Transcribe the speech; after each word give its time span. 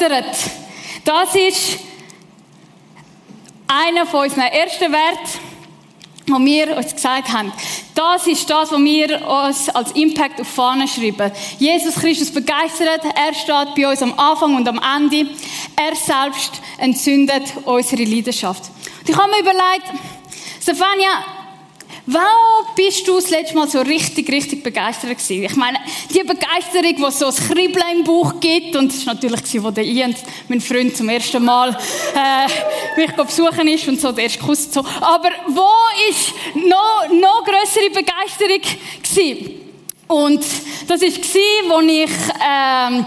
Begeistert. 0.00 0.50
Das 1.04 1.34
ist 1.34 1.78
einer 3.66 4.06
von 4.06 4.20
unseren 4.20 4.44
ersten 4.44 4.90
Werten, 4.90 5.40
wo 6.26 6.38
wir 6.38 6.76
uns 6.76 6.94
gesagt 6.94 7.28
haben. 7.30 7.52
Das 7.94 8.26
ist 8.26 8.48
das, 8.48 8.72
was 8.72 8.80
wir 8.80 9.28
uns 9.28 9.68
als 9.68 9.92
Impact 9.92 10.40
auf 10.40 10.48
Fahnen 10.48 10.88
schreiben. 10.88 11.30
Jesus 11.58 11.96
Christus 11.96 12.30
begeistert, 12.30 13.02
er 13.04 13.34
steht 13.34 13.74
bei 13.76 13.88
uns 13.88 14.02
am 14.02 14.18
Anfang 14.18 14.56
und 14.56 14.66
am 14.66 14.80
Ende. 14.96 15.30
Er 15.76 15.94
selbst 15.94 16.62
entzündet 16.78 17.52
unsere 17.66 18.04
Leidenschaft. 18.04 18.70
Und 19.00 19.08
ich 19.08 19.16
habe 19.16 19.30
mir 19.30 19.40
überlegt, 19.40 19.84
Stefania, 20.62 21.39
Wann 22.12 22.74
bist 22.74 23.06
du 23.06 23.14
das 23.14 23.30
letzte 23.30 23.54
Mal 23.54 23.68
so 23.68 23.80
richtig, 23.82 24.28
richtig 24.32 24.64
begeistert 24.64 25.10
gewesen? 25.10 25.44
Ich 25.44 25.54
meine, 25.54 25.78
die 26.12 26.24
Begeisterung, 26.24 26.96
die 26.96 27.12
so 27.12 27.26
ein 27.26 27.34
Kribbeln 27.34 27.98
im 27.98 28.04
Bauch 28.04 28.40
gibt, 28.40 28.74
und 28.74 28.92
das 28.92 29.06
war 29.06 29.14
natürlich, 29.14 29.62
wo 29.62 29.70
der 29.70 29.84
Ian, 29.84 30.16
mein 30.48 30.60
Freund, 30.60 30.96
zum 30.96 31.08
ersten 31.08 31.44
Mal 31.44 31.68
äh, 31.68 33.00
mich 33.00 33.12
besuchen 33.12 33.68
ist 33.68 33.86
und 33.86 34.00
so 34.00 34.10
der 34.10 34.24
erste 34.24 34.40
Kuss 34.40 34.72
so. 34.72 34.80
Aber 34.80 35.30
wo 35.46 35.68
ist 36.10 36.32
noch, 36.56 37.08
noch 37.12 37.44
größere 37.44 37.90
Begeisterung 37.90 38.60
gewesen? 39.02 39.60
Und 40.08 40.44
das 40.88 41.00
war, 41.00 41.08
als 41.08 41.18
ich 41.18 42.16
ähm, 42.44 43.06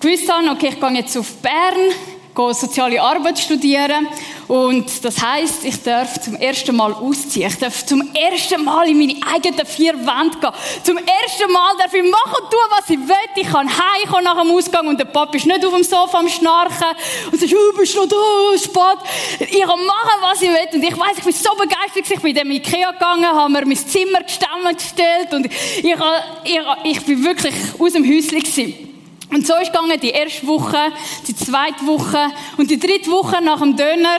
gewusst 0.00 0.32
habe, 0.32 0.50
okay, 0.50 0.70
ich 0.72 0.80
gehe 0.80 0.90
jetzt 0.90 1.16
auf 1.16 1.36
Bern, 1.36 1.92
gehe 2.36 2.54
soziale 2.54 3.00
Arbeit 3.00 3.38
studieren 3.38 4.06
und 4.46 5.04
das 5.04 5.20
heißt, 5.20 5.64
ich 5.64 5.82
darf 5.82 6.20
zum 6.20 6.36
ersten 6.36 6.76
Mal 6.76 6.92
ausziehen. 6.92 7.48
Ich 7.48 7.58
darf 7.58 7.84
zum 7.84 8.14
ersten 8.14 8.62
Mal 8.64 8.88
in 8.88 8.98
meine 8.98 9.16
eigenen 9.34 9.66
vier 9.66 9.94
Wände 9.94 10.38
gehen. 10.38 10.52
Zum 10.84 10.98
ersten 10.98 11.50
Mal 11.50 11.76
darf 11.78 11.92
ich 11.92 12.02
machen 12.02 12.34
und 12.42 12.50
tun, 12.50 12.60
was 12.70 12.90
ich 12.90 12.98
will. 12.98 13.14
Ich 13.34 13.48
kann 13.50 13.68
heimkommen 13.68 14.24
nach 14.24 14.40
dem 14.40 14.52
Ausgang 14.52 14.86
und 14.86 15.00
der 15.00 15.06
Papa 15.06 15.36
ist 15.36 15.46
nicht 15.46 15.64
auf 15.64 15.74
dem 15.74 15.82
Sofa 15.82 16.18
am 16.18 16.28
Schnarchen 16.28 16.94
und 17.32 17.40
sagt, 17.40 17.52
oh, 17.52 17.76
bist 17.76 17.96
noch 17.96 18.06
da, 18.06 18.58
spät. 18.58 19.50
Ich 19.50 19.60
kann 19.62 19.84
machen, 19.84 20.20
was 20.20 20.42
ich 20.42 20.48
will. 20.48 20.68
Und 20.74 20.84
ich 20.84 20.96
weiß, 20.96 21.18
ich 21.18 21.24
bin 21.24 21.32
so 21.32 21.50
begeistert, 21.56 22.08
ich 22.08 22.20
bin 22.20 22.30
in 22.30 22.36
dem 22.36 22.50
Ikea 22.52 22.92
gegangen, 22.92 23.26
habe 23.26 23.52
mir 23.52 23.66
mein 23.66 23.76
Zimmer 23.76 24.20
gestellt 24.22 25.32
und 25.32 25.46
ich, 25.46 25.84
ich, 25.84 25.96
ich, 26.44 26.60
ich 26.84 27.04
bin 27.04 27.24
wirklich 27.24 27.54
aus 27.78 27.92
dem 27.92 28.04
Häuschen 28.04 28.38
gewesen. 28.38 28.85
Und 29.30 29.46
so 29.46 29.54
ist 29.56 29.72
gegangen 29.72 29.98
die 30.00 30.10
erste 30.10 30.46
Woche, 30.46 30.92
die 31.26 31.34
zweite 31.34 31.84
Woche 31.86 32.30
und 32.56 32.70
die 32.70 32.78
dritte 32.78 33.10
Woche 33.10 33.42
nach 33.42 33.58
dem 33.60 33.76
Döner 33.76 34.18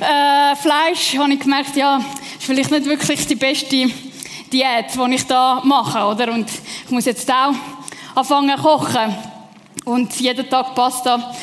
äh, 0.00 0.56
Fleisch 0.56 1.16
habe 1.16 1.32
ich 1.32 1.40
gemerkt, 1.40 1.74
ja, 1.76 1.96
ist 2.38 2.44
vielleicht 2.44 2.70
nicht 2.70 2.84
wirklich 2.84 3.26
die 3.26 3.34
beste 3.34 3.90
Diät, 4.52 4.86
die 4.94 5.14
ich 5.14 5.26
da 5.26 5.62
mache, 5.64 6.04
oder? 6.04 6.32
Und 6.32 6.48
ich 6.84 6.90
muss 6.90 7.06
jetzt 7.06 7.30
auch 7.30 7.54
anfangen 8.14 8.56
kochen 8.58 9.16
und 9.84 10.14
jeden 10.20 10.48
Tag 10.48 10.74
Pasta. 10.74 11.34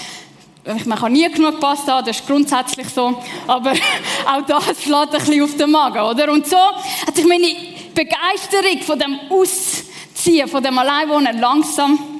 Man 0.86 1.00
kann 1.00 1.12
nie 1.12 1.30
genug 1.32 1.60
Pasta, 1.60 2.04
das 2.04 2.20
ist 2.20 2.28
grundsätzlich 2.28 2.88
so, 2.90 3.20
aber 3.48 3.72
auch 4.28 4.42
das 4.46 4.84
schlägt 4.84 5.14
ein 5.14 5.20
bisschen 5.20 5.44
auf 5.44 5.58
den 5.58 5.72
Magen, 5.72 6.00
oder? 6.00 6.32
Und 6.32 6.48
so 6.48 6.58
hat 6.58 7.16
sich 7.16 7.26
meine 7.26 7.56
Begeisterung 7.96 8.82
von 8.86 9.00
dem 9.00 9.20
Ausziehen, 9.32 10.48
von 10.48 10.64
dem 10.64 10.78
Alleinwohnen 10.78 11.40
langsam 11.40 12.11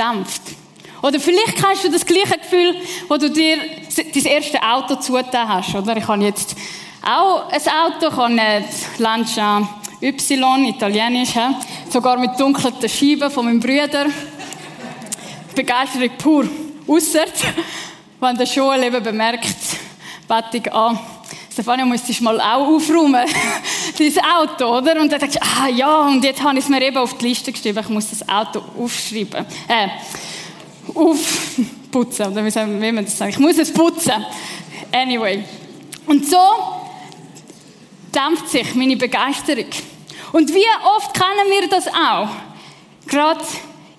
dämpft. 0.00 0.42
Oder 1.02 1.18
vielleicht 1.18 1.56
kennst 1.56 1.84
du 1.84 1.90
das 1.90 2.04
gleiche 2.04 2.38
Gefühl, 2.38 2.74
wo 3.08 3.16
du 3.16 3.30
dir 3.30 3.56
dein 3.96 4.24
erste 4.24 4.62
Auto 4.62 4.96
zugetan 4.96 5.48
hast, 5.48 5.74
oder? 5.74 5.96
Ich 5.96 6.06
habe 6.06 6.24
jetzt 6.24 6.54
auch 7.02 7.48
ein 7.50 7.60
Auto, 7.60 8.08
ich 8.08 8.16
habe 8.16 8.40
ein 8.40 8.64
Lancia 8.98 9.68
Y, 10.02 10.64
italienisch, 10.64 11.30
he? 11.34 11.90
sogar 11.90 12.18
mit 12.18 12.38
dunkelten 12.38 12.88
Scheiben 12.88 13.30
von 13.30 13.44
meinem 13.44 13.60
Bruder. 13.60 14.06
Begeisterung 15.54 16.10
pur. 16.16 16.48
Ausser, 16.86 17.26
wenn 18.18 18.36
der 18.36 18.46
Joel 18.46 18.84
eben 18.84 19.02
bemerkt, 19.02 19.56
Bettung 20.26 20.72
an, 20.72 20.98
Stefania, 21.52 21.84
müsstest 21.84 22.20
du 22.20 22.24
mal 22.24 22.40
auch 22.40 22.66
aufräumen, 22.66 23.26
dein 24.00 24.24
Auto, 24.24 24.78
oder? 24.78 25.00
Und 25.00 25.12
dann 25.12 25.20
denkst 25.20 25.36
du, 25.36 25.42
ah 25.42 25.68
ja, 25.68 26.06
und 26.06 26.24
jetzt 26.24 26.42
habe 26.42 26.58
ich 26.58 26.64
es 26.64 26.70
mir 26.70 26.82
eben 26.82 26.96
auf 26.96 27.16
die 27.18 27.28
Liste 27.28 27.52
geschrieben, 27.52 27.78
ich 27.80 27.88
muss 27.88 28.10
das 28.10 28.28
Auto 28.28 28.62
aufschreiben, 28.78 29.44
äh, 29.68 29.88
aufputzen, 30.94 32.32
oder 32.32 32.44
wie, 32.44 32.50
sagen, 32.50 32.80
wie 32.80 32.92
man 32.92 33.04
das 33.04 33.16
sagt, 33.16 33.32
ich 33.32 33.38
muss 33.38 33.58
es 33.58 33.72
putzen. 33.72 34.24
Anyway. 34.92 35.44
Und 36.06 36.26
so 36.26 36.36
dämpft 38.14 38.48
sich 38.48 38.74
meine 38.74 38.96
Begeisterung. 38.96 39.66
Und 40.32 40.52
wie 40.52 40.66
oft 40.96 41.14
kennen 41.14 41.50
wir 41.50 41.68
das 41.68 41.86
auch? 41.88 42.28
Gerade 43.06 43.40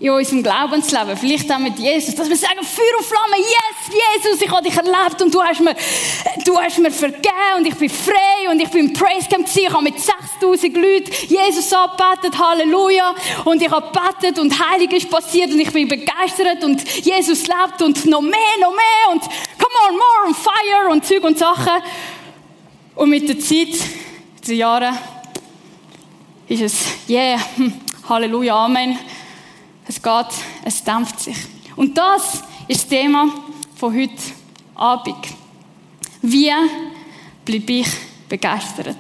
in 0.02 0.10
unserem 0.10 0.42
Glaubensleben, 0.42 1.16
vielleicht 1.16 1.52
auch 1.52 1.60
mit 1.60 1.78
Jesus, 1.78 2.16
dass 2.16 2.28
wir 2.28 2.36
sagen, 2.36 2.64
Feuer 2.64 2.98
und 2.98 3.06
Flamme, 3.06 3.38
yes, 3.38 4.24
Jesus, 4.24 4.42
ich 4.42 4.50
habe 4.50 4.64
dich 4.64 4.76
erlebt 4.76 5.22
und 5.22 5.32
du 5.32 5.40
hast 5.44 5.60
mir, 5.60 5.76
du 6.44 6.60
hast 6.60 6.80
mir 6.80 6.90
vergeben 6.90 7.30
und 7.60 7.68
ich 7.68 7.76
bin 7.76 7.88
frei 7.88 8.50
und 8.50 8.60
ich 8.60 8.68
bin 8.70 8.88
im 8.88 8.94
Praise 8.94 9.28
Camp 9.30 9.46
gewesen, 9.46 9.68
ich 9.68 9.72
habe 9.72 9.84
mit 9.84 10.00
6000 10.00 10.76
Leuten 10.76 11.12
Jesus 11.28 11.72
angebetet, 11.72 12.36
Halleluja, 12.36 13.14
und 13.46 13.62
ich 13.62 13.70
habe 13.70 13.92
gebetet 13.92 14.40
und 14.40 14.52
Heilig 14.72 14.92
ist 14.92 15.08
passiert 15.08 15.52
und 15.52 15.60
ich 15.60 15.72
bin 15.72 15.88
begeistert 15.88 16.64
und 16.64 16.84
Jesus 17.06 17.46
lebt 17.46 17.84
und 17.84 18.04
noch 18.08 18.22
mehr, 18.22 18.58
noch 18.60 18.74
mehr 18.74 19.12
und 19.12 19.22
come 19.22 19.76
on, 19.88 19.94
more 19.94 20.30
on 20.30 20.34
fire 20.34 20.90
und 20.90 21.06
Zeug 21.06 21.24
und 21.24 21.38
Sachen. 21.38 21.84
Und 22.96 23.08
mit 23.12 23.30
der 23.30 23.40
Zeit, 23.40 23.80
den 24.48 24.58
Jahren, 24.58 24.98
ist 26.48 26.62
es, 26.62 26.86
yeah, 27.08 27.38
Halleluja, 28.10 28.66
Amen 28.66 28.98
es 29.92 30.02
geht, 30.02 30.26
es 30.64 30.84
dämpft 30.86 31.20
sich. 31.20 31.36
Und 31.76 31.98
das 31.98 32.44
ist 32.68 32.84
das 32.84 32.88
Thema 32.88 33.28
von 33.76 33.94
heute 33.94 34.14
Abend. 34.74 35.18
Wie 36.22 36.50
bleibe 37.44 37.74
ich 37.74 37.88
begeistert? 38.30 38.96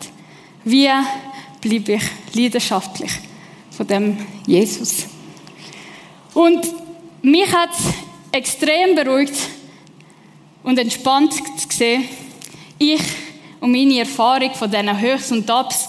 Wie 0.65 0.89
bleibe 1.61 1.93
ich 1.93 2.03
leidenschaftlich 2.33 3.11
von 3.69 3.87
dem 3.87 4.17
Jesus? 4.45 5.05
Und 6.33 6.61
mich 7.21 7.49
hat 7.53 7.69
es 7.71 7.93
extrem 8.33 8.93
beruhigt 8.93 9.35
und 10.61 10.77
entspannt 10.77 11.33
zu 11.33 11.67
sehen, 11.69 12.03
ich 12.77 13.01
und 13.61 13.71
meine 13.71 13.99
Erfahrung 13.99 14.53
von 14.55 14.69
diesen 14.69 14.99
Höchst 14.99 15.31
und 15.31 15.47
Tabs 15.47 15.87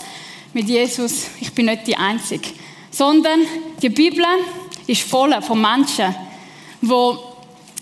mit 0.52 0.68
Jesus, 0.68 1.26
ich 1.40 1.52
bin 1.52 1.66
nicht 1.66 1.88
die 1.88 1.96
Einzige, 1.96 2.50
sondern 2.90 3.40
die 3.80 3.88
Bibel 3.88 4.24
ist 4.86 5.02
voll 5.02 5.40
von 5.42 5.60
Menschen, 5.60 6.14
die 6.80 7.14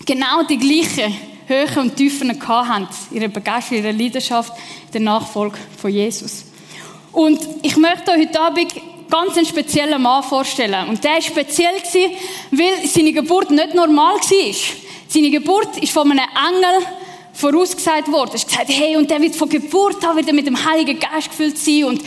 genau 0.05 0.43
die 0.43 0.57
gleichen 0.57 1.15
Höhen 1.47 1.77
und 1.79 1.95
Tiefen 1.95 2.39
hatten, 2.47 2.87
ihre 3.11 3.29
Begeisterung, 3.29 3.83
ihre 3.83 3.91
Leidenschaft, 3.91 4.53
der 4.93 5.01
Nachfolge 5.01 5.57
von 5.77 5.91
Jesus. 5.91 6.45
Und 7.11 7.39
ich 7.61 7.75
möchte 7.75 8.11
euch 8.11 8.27
heute 8.27 8.39
Abend 8.39 8.73
ganz 9.09 9.35
einen 9.35 9.45
speziellen 9.45 10.01
Mann 10.01 10.23
vorstellen. 10.23 10.87
Und 10.87 11.03
der 11.03 11.15
war 11.15 11.21
speziell, 11.21 11.73
weil 12.51 12.87
seine 12.87 13.11
Geburt 13.11 13.51
nicht 13.51 13.73
normal 13.73 14.15
war. 14.15 14.53
Seine 15.07 15.29
Geburt 15.29 15.77
ist 15.77 15.91
von 15.91 16.09
einem 16.09 16.19
Engel 16.19 16.87
vorausgesagt 17.41 18.11
worden. 18.11 18.31
Es 18.35 18.43
ist 18.43 18.49
gesagt, 18.49 18.69
hey, 18.69 18.95
und 18.95 19.09
der 19.09 19.19
wird 19.19 19.35
von 19.35 19.49
Geburt 19.49 20.03
an 20.05 20.15
wieder 20.15 20.31
mit 20.31 20.45
dem 20.45 20.63
Heiligen 20.63 20.99
Geist 20.99 21.29
gefüllt 21.29 21.57
sein. 21.57 21.85
Und 21.85 22.01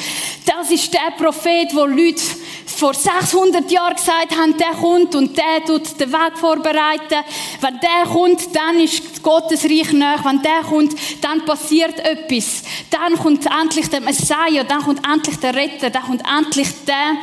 das 0.46 0.70
ist 0.70 0.94
der 0.94 1.10
Prophet, 1.18 1.74
wo 1.74 1.84
Leute 1.84 2.22
vor 2.66 2.94
600 2.94 3.70
Jahren 3.70 3.96
gesagt 3.96 4.36
haben, 4.36 4.56
der 4.56 4.72
kommt 4.80 5.14
und 5.14 5.36
der 5.36 5.64
tut 5.66 6.00
den 6.00 6.12
Weg 6.12 6.38
vorbereiten. 6.38 7.24
Wenn 7.60 7.80
der 7.80 8.12
kommt, 8.12 8.54
dann 8.54 8.78
ist 8.80 9.22
Gottes 9.22 9.64
Reich 9.64 9.92
nach. 9.92 10.24
Wenn 10.24 10.40
der 10.42 10.62
kommt, 10.68 10.94
dann 11.20 11.44
passiert 11.44 11.98
etwas. 11.98 12.62
Dann 12.90 13.16
kommt 13.16 13.46
endlich 13.46 13.88
der 13.88 14.00
Messiah, 14.00 14.64
dann 14.64 14.82
kommt 14.82 15.04
endlich 15.06 15.36
der 15.36 15.54
Retter, 15.54 15.90
dann 15.90 16.02
kommt 16.02 16.22
endlich 16.38 16.68
der, 16.86 17.16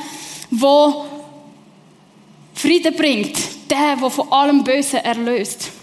wo 0.51 1.05
Frieden 2.53 2.95
bringt, 2.95 3.37
der, 3.69 3.95
wo 3.99 4.09
von 4.09 4.31
allem 4.31 4.63
Bösen 4.63 4.99
erlöst. 4.99 5.80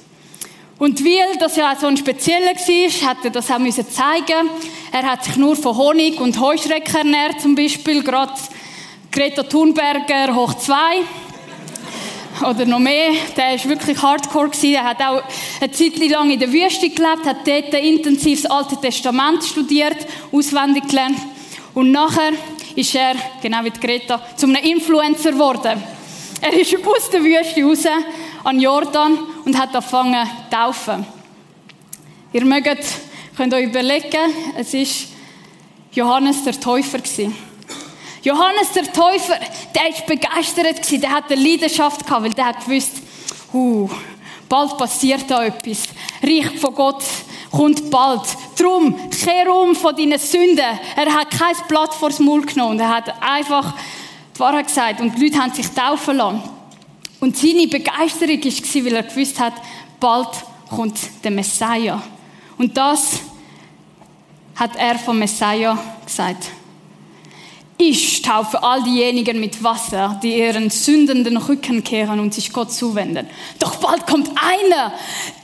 Und 0.79 1.05
weil 1.05 1.37
das 1.41 1.57
ja 1.57 1.75
so 1.75 1.89
ein 1.89 1.97
Spezieller 1.97 2.55
war, 2.55 3.11
hat 3.11 3.25
er 3.25 3.31
das 3.31 3.51
auch 3.51 3.59
müssen 3.59 3.89
zeigen. 3.91 4.49
Er 4.93 5.03
hat 5.03 5.25
sich 5.25 5.37
nur 5.37 5.57
von 5.57 5.77
Honig 5.77 6.21
und 6.21 6.39
Heuschrecken 6.41 6.95
ernährt, 6.95 7.41
zum 7.41 7.57
Beispiel. 7.57 8.03
Gerade 8.05 8.35
Greta 9.11 9.43
Thunberger 9.43 10.33
hoch 10.37 10.55
zwei. 10.55 11.03
Oder 12.49 12.65
noch 12.65 12.79
mehr. 12.79 13.11
Der 13.37 13.59
war 13.59 13.65
wirklich 13.71 14.01
hardcore. 14.01 14.51
Er 14.63 14.85
hat 14.85 15.01
auch 15.01 15.23
eine 15.61 15.73
Zeit 15.73 15.99
lang 15.99 16.31
in 16.31 16.39
der 16.39 16.53
Wüste 16.53 16.89
gelebt, 16.89 17.27
hat 17.27 17.45
dort 17.45 17.75
intensiv 17.75 18.43
das 18.43 18.51
Alte 18.51 18.77
Testament 18.81 19.43
studiert, 19.43 20.07
auswendig 20.31 20.87
gelernt. 20.87 21.19
Und 21.75 21.91
nachher 21.91 22.35
ist 22.77 22.95
er, 22.95 23.17
genau 23.43 23.65
wie 23.65 23.71
Greta, 23.71 24.23
zu 24.37 24.47
einem 24.47 24.63
Influencer 24.63 25.33
geworden. 25.33 25.83
Er 26.41 26.53
ist 26.53 26.73
aus 26.87 27.11
der 27.11 27.25
Wüste 27.25 27.65
raus 27.65 27.85
an 28.45 28.61
Jordan 28.61 29.19
und 29.49 29.59
hat 29.59 29.75
angefangen 29.75 30.27
zu 30.27 30.57
taufen. 30.57 31.07
Ihr 32.35 32.45
mögt, 32.45 32.85
könnt 33.35 33.55
euch 33.55 33.65
überlegen, 33.65 34.31
es 34.59 34.75
war 34.75 34.87
Johannes 35.93 36.45
der 36.45 36.61
Täufer. 36.61 36.99
Johannes 38.23 38.73
der 38.75 38.93
Täufer, 38.93 39.39
der 39.75 39.85
war 39.85 40.07
begeistert, 40.07 41.03
der 41.03 41.11
hatte 41.11 41.33
eine 41.33 41.43
Leidenschaft, 41.43 42.01
weil 42.11 42.35
der 42.35 42.45
hat 42.45 42.63
gewusst, 42.63 43.01
uh, 43.55 43.89
bald 44.51 44.77
passiert 44.77 45.25
da 45.31 45.43
etwas. 45.43 45.85
Reich 46.23 46.61
von 46.61 46.75
Gott 46.75 47.05
kommt 47.51 47.91
bald. 47.91 48.29
Drum, 48.55 48.95
kehr 49.11 49.51
um 49.55 49.75
von 49.75 49.97
deinen 49.97 50.19
Sünden. 50.19 50.79
Er 50.95 51.15
hat 51.15 51.31
kein 51.31 51.57
Blatt 51.69 51.95
vors 51.95 52.19
Maul 52.19 52.45
genommen. 52.45 52.79
Er 52.81 52.97
hat 52.97 53.15
einfach 53.23 53.73
die 54.35 54.41
Wahrheit 54.41 54.67
gesagt. 54.67 55.01
Und 55.01 55.17
die 55.17 55.25
Leute 55.25 55.39
haben 55.39 55.55
sich 55.55 55.69
taufen 55.69 56.19
lassen. 56.19 56.58
Und 57.21 57.37
seine 57.37 57.67
Begeisterung 57.67 58.43
war, 58.45 58.85
weil 58.85 58.95
er 58.95 59.03
gewusst 59.03 59.41
hat, 59.41 59.55
bald 59.99 60.29
kommt 60.69 60.99
der 61.25 61.31
Messiah. 61.31 62.03
Und 62.57 62.77
das 62.77 63.21
hat 64.55 64.77
er 64.77 64.99
vom 64.99 65.19
Messiah 65.19 65.79
gesagt. 66.05 66.51
Ich 67.81 68.23
taufe 68.23 68.61
all 68.61 68.83
diejenigen 68.83 69.39
mit 69.39 69.63
Wasser, 69.63 70.19
die 70.21 70.37
ihren 70.37 70.69
sündenden 70.69 71.37
Rücken 71.37 71.85
kehren 71.85 72.19
und 72.19 72.35
sich 72.35 72.53
Gott 72.53 72.73
zuwenden. 72.73 73.29
Doch 73.61 73.77
bald 73.77 74.05
kommt 74.05 74.29
einer, 74.31 74.93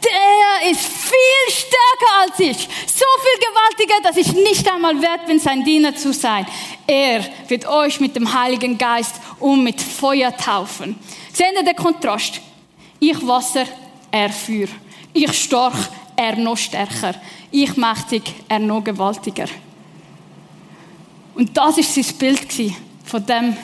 der 0.02 0.70
ist 0.72 0.80
viel 0.80 1.46
stärker 1.48 2.22
als 2.22 2.40
ich, 2.40 2.56
so 2.56 3.04
viel 3.22 3.38
gewaltiger, 3.46 4.02
dass 4.02 4.16
ich 4.16 4.32
nicht 4.32 4.68
einmal 4.68 5.00
wert 5.00 5.26
bin, 5.26 5.38
sein 5.38 5.64
Diener 5.64 5.94
zu 5.94 6.12
sein. 6.12 6.44
Er 6.88 7.24
wird 7.46 7.68
euch 7.68 8.00
mit 8.00 8.16
dem 8.16 8.34
Heiligen 8.34 8.78
Geist 8.78 9.14
und 9.40 9.62
mit 9.62 9.80
Feuer 9.80 10.36
taufen. 10.36 10.96
Seht 11.32 11.54
ihr 11.54 11.64
den 11.64 11.76
Kontrast? 11.76 12.40
Ich 12.98 13.26
Wasser, 13.26 13.66
er 14.10 14.30
Feuer. 14.30 14.68
Ich 15.12 15.32
stark, 15.32 15.74
er 16.16 16.36
noch 16.36 16.56
stärker. 16.56 17.14
Ich 17.50 17.76
mächtig, 17.76 18.22
er 18.48 18.58
noch 18.58 18.82
gewaltiger. 18.82 19.46
Und 21.34 21.56
das 21.56 21.78
ist 21.78 21.94
sein 21.94 22.18
Bild 22.18 22.72
von 23.04 23.26
dem 23.26 23.56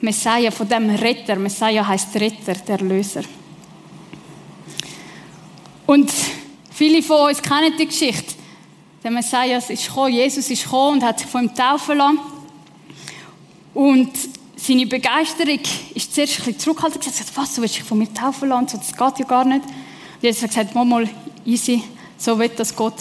Messiah, 0.00 0.50
von 0.50 0.68
dem 0.68 0.90
Retter. 0.90 1.36
Messiah 1.36 1.86
heißt 1.86 2.14
Retter, 2.16 2.54
der 2.54 2.78
Löser. 2.78 3.22
Und 5.86 6.10
viele 6.70 7.02
von 7.02 7.28
uns 7.28 7.42
kennen 7.42 7.74
die 7.78 7.86
Geschichte. 7.86 8.34
Der 9.02 9.10
Messiah 9.10 9.58
ist 9.58 9.68
gekommen, 9.68 10.14
Jesus 10.14 10.48
ist 10.50 10.64
gekommen 10.64 10.98
und 10.98 11.04
hat 11.04 11.18
sich 11.18 11.28
von 11.28 11.44
ihm 11.44 11.54
taufen 11.54 11.98
lassen. 11.98 12.18
Und 13.74 14.10
seine 14.66 14.86
Begeisterung 14.86 15.60
ist 15.94 16.14
zuerst 16.14 16.38
ein 16.38 16.44
bisschen 16.44 16.58
zurückgehalten 16.58 16.98
und 16.98 17.04
gesagt, 17.04 17.30
was, 17.34 17.54
du 17.54 17.60
willst 17.60 17.76
dich 17.76 17.82
von 17.82 17.98
mir 17.98 18.12
taufen 18.14 18.48
lassen? 18.48 18.78
Das 18.78 18.96
geht 18.96 19.18
ja 19.18 19.26
gar 19.26 19.44
nicht. 19.44 19.62
Und 19.64 20.22
Jesus 20.22 20.42
hat 20.42 20.50
gesagt, 20.50 20.74
mal, 20.74 20.86
mal, 20.86 21.08
easy, 21.44 21.82
so 22.16 22.38
wird 22.38 22.58
das 22.58 22.74
Gott. 22.74 22.94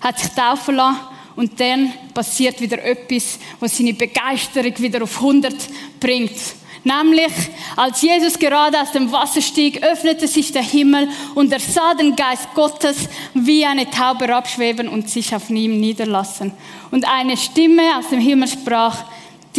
Er 0.00 0.08
hat 0.08 0.20
sich 0.20 0.30
taufen 0.30 0.76
lassen 0.76 1.00
und 1.34 1.58
dann 1.58 1.92
passiert 2.14 2.60
wieder 2.60 2.80
etwas, 2.84 3.40
was 3.58 3.76
seine 3.76 3.92
Begeisterung 3.92 4.78
wieder 4.78 5.02
auf 5.02 5.16
100 5.16 5.52
bringt. 5.98 6.38
Nämlich, 6.84 7.32
als 7.76 8.00
Jesus 8.00 8.38
gerade 8.38 8.80
aus 8.80 8.92
dem 8.92 9.10
Wasser 9.10 9.42
stieg, 9.42 9.82
öffnete 9.82 10.28
sich 10.28 10.52
der 10.52 10.62
Himmel 10.62 11.08
und 11.34 11.52
er 11.52 11.60
sah 11.60 11.92
den 11.94 12.14
Geist 12.14 12.54
Gottes 12.54 13.08
wie 13.34 13.66
eine 13.66 13.90
Taube 13.90 14.32
abschweben 14.34 14.88
und 14.88 15.10
sich 15.10 15.34
auf 15.34 15.50
ihm 15.50 15.80
niederlassen. 15.80 16.52
Und 16.92 17.06
eine 17.06 17.36
Stimme 17.36 17.98
aus 17.98 18.08
dem 18.10 18.20
Himmel 18.20 18.48
sprach, 18.48 19.04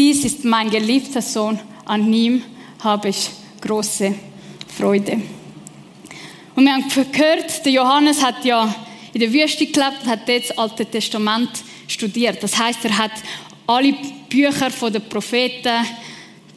dies 0.01 0.25
ist 0.25 0.43
mein 0.43 0.67
geliebter 0.71 1.21
Sohn, 1.21 1.59
an 1.85 2.11
ihm 2.11 2.41
habe 2.83 3.09
ich 3.09 3.29
große 3.61 4.15
Freude. 4.75 5.21
Und 6.55 6.63
wir 6.65 6.73
haben 6.73 6.85
gehört, 7.11 7.63
der 7.63 7.71
Johannes 7.71 8.23
hat 8.23 8.43
ja 8.43 8.73
in 9.13 9.19
der 9.19 9.31
Wüste 9.31 9.67
gelebt 9.67 9.97
und 10.03 10.09
hat 10.09 10.27
das 10.27 10.57
Alte 10.57 10.87
Testament 10.87 11.51
studiert. 11.87 12.41
Das 12.41 12.57
heißt, 12.57 12.83
er 12.85 12.97
hat 12.97 13.11
alle 13.67 13.93
Bücher 14.27 14.71
der 14.89 14.99
Propheten 15.01 15.85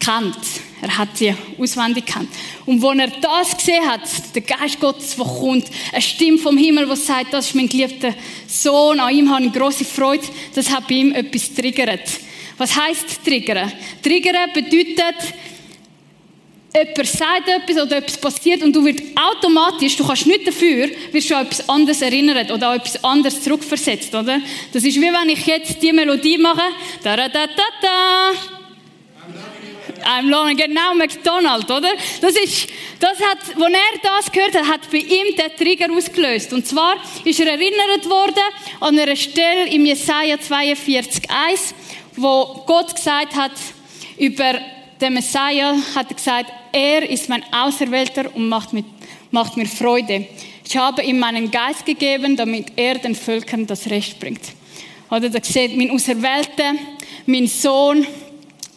kennt. 0.01 0.39
Er 0.81 0.97
hat 0.97 1.15
sie 1.15 1.35
auswendig 1.59 2.07
kennt. 2.07 2.31
Und 2.65 2.81
wenn 2.81 3.01
er 3.01 3.09
das 3.09 3.59
gesehen 3.59 3.87
hat, 3.87 4.01
der 4.35 4.41
Geist 4.41 4.81
Gottes, 4.81 5.17
der 5.17 5.27
kommt, 5.27 5.67
eine 5.93 6.01
Stimme 6.01 6.39
vom 6.39 6.57
Himmel, 6.57 6.89
die 6.89 6.97
sagt, 6.97 7.35
das 7.35 7.49
ist 7.49 7.55
mein 7.55 7.69
geliebter 7.69 8.15
Sohn, 8.47 9.01
an 9.01 9.15
ihm 9.15 9.31
habe 9.31 9.45
ich 9.45 9.53
große 9.53 9.85
Freude, 9.85 10.25
das 10.55 10.71
hat 10.71 10.89
bei 10.89 10.95
ihm 10.95 11.13
etwas 11.13 11.53
triggert. 11.53 12.25
Was 12.57 12.77
heißt 12.77 13.25
triggern? 13.25 13.73
Triggern 14.03 14.53
bedeutet, 14.53 15.35
jemand 16.75 17.07
sagt 17.07 17.49
etwas 17.49 17.83
oder 17.83 17.97
etwas 17.97 18.19
passiert 18.19 18.63
und 18.63 18.75
du 18.75 18.85
wirst 18.85 19.03
automatisch, 19.15 19.97
du 19.97 20.07
kannst 20.07 20.27
nicht 20.27 20.47
dafür, 20.47 20.89
wirst 21.13 21.31
du 21.31 21.37
an 21.37 21.47
etwas 21.47 21.69
anderes 21.69 22.03
erinnert 22.03 22.51
oder 22.51 22.71
an 22.71 22.77
etwas 22.79 23.03
anderes 23.03 23.43
zurückversetzt, 23.43 24.15
oder? 24.15 24.41
Das 24.73 24.85
ist 24.85 24.97
wie 24.97 25.13
wenn 25.13 25.29
ich 25.29 25.47
jetzt 25.47 25.83
die 25.83 25.93
Melodie 25.93 26.39
mache, 26.39 26.63
da 27.03 27.17
da 27.17 27.29
da 27.29 27.47
da 27.47 27.63
da. 27.83 28.33
I'm 30.05 30.29
loving, 30.29 30.57
genau, 30.57 30.95
McDonald, 30.95 31.71
oder? 31.71 31.93
Das 32.21 32.37
ist, 32.37 32.69
das 33.01 33.19
hat, 33.21 33.39
als 33.57 33.73
er 33.73 34.01
das 34.03 34.31
gehört 34.31 34.55
hat, 34.55 34.67
hat 34.67 34.91
bei 34.91 34.99
ihm 34.99 35.35
der 35.37 35.57
Trigger 35.57 35.91
ausgelöst. 35.91 36.53
Und 36.53 36.67
zwar 36.67 36.97
ist 37.25 37.41
er 37.41 37.47
erinnert 37.47 38.05
worden 38.05 38.43
an 38.81 38.99
einer 38.99 39.17
Stelle 39.17 39.69
im 39.69 39.87
Jesaja 39.87 40.37
42,1, 40.37 41.75
wo 42.17 42.63
Gott 42.67 42.95
gesagt 42.95 43.35
hat 43.35 43.53
über 44.19 44.55
der 45.01 45.11
Messiah 45.11 45.75
hat 45.95 46.17
gesagt, 46.17 46.53
er 46.73 47.09
ist 47.09 47.29
mein 47.29 47.43
Auserwählter 47.53 48.35
und 48.35 48.49
macht, 48.49 48.73
mit, 48.73 48.85
macht 49.31 49.57
mir 49.57 49.67
Freude. 49.67 50.27
Ich 50.65 50.77
habe 50.77 51.03
ihm 51.03 51.19
meinen 51.19 51.51
Geist 51.51 51.85
gegeben, 51.85 52.37
damit 52.37 52.73
er 52.77 52.95
den 52.95 53.15
Völkern 53.15 53.67
das 53.67 53.89
Recht 53.91 54.19
bringt. 54.19 54.41
Oder 55.11 55.29
da 55.29 55.39
seht 55.43 55.77
mein 55.77 55.91
Auserwählter, 55.91 56.73
mein 57.27 57.47
Sohn, 57.47 58.07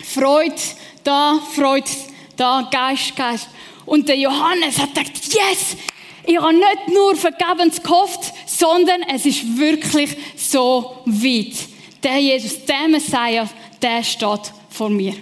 Freude 0.04 0.56
da, 1.04 1.40
Freude 1.56 1.90
da, 2.36 2.68
Geist, 2.72 3.16
Geist. 3.16 3.48
Und 3.86 4.10
der 4.10 4.18
Johannes 4.18 4.78
hat 4.80 4.94
gesagt, 4.94 5.18
yes, 5.28 5.78
ich 6.26 6.38
habe 6.38 6.54
nicht 6.54 6.88
nur 6.94 7.16
vergebens 7.16 7.82
gehofft, 7.82 8.34
sondern 8.46 9.02
es 9.14 9.26
ist 9.26 9.58
wirklich 9.58 10.10
so 10.36 11.04
weit. 11.06 11.56
Der 12.04 12.20
Jesus, 12.20 12.66
der 12.66 12.88
Messiah, 12.88 13.50
der 13.82 14.04
steht 14.04 14.54
vor 14.70 14.90
mir 14.90 15.14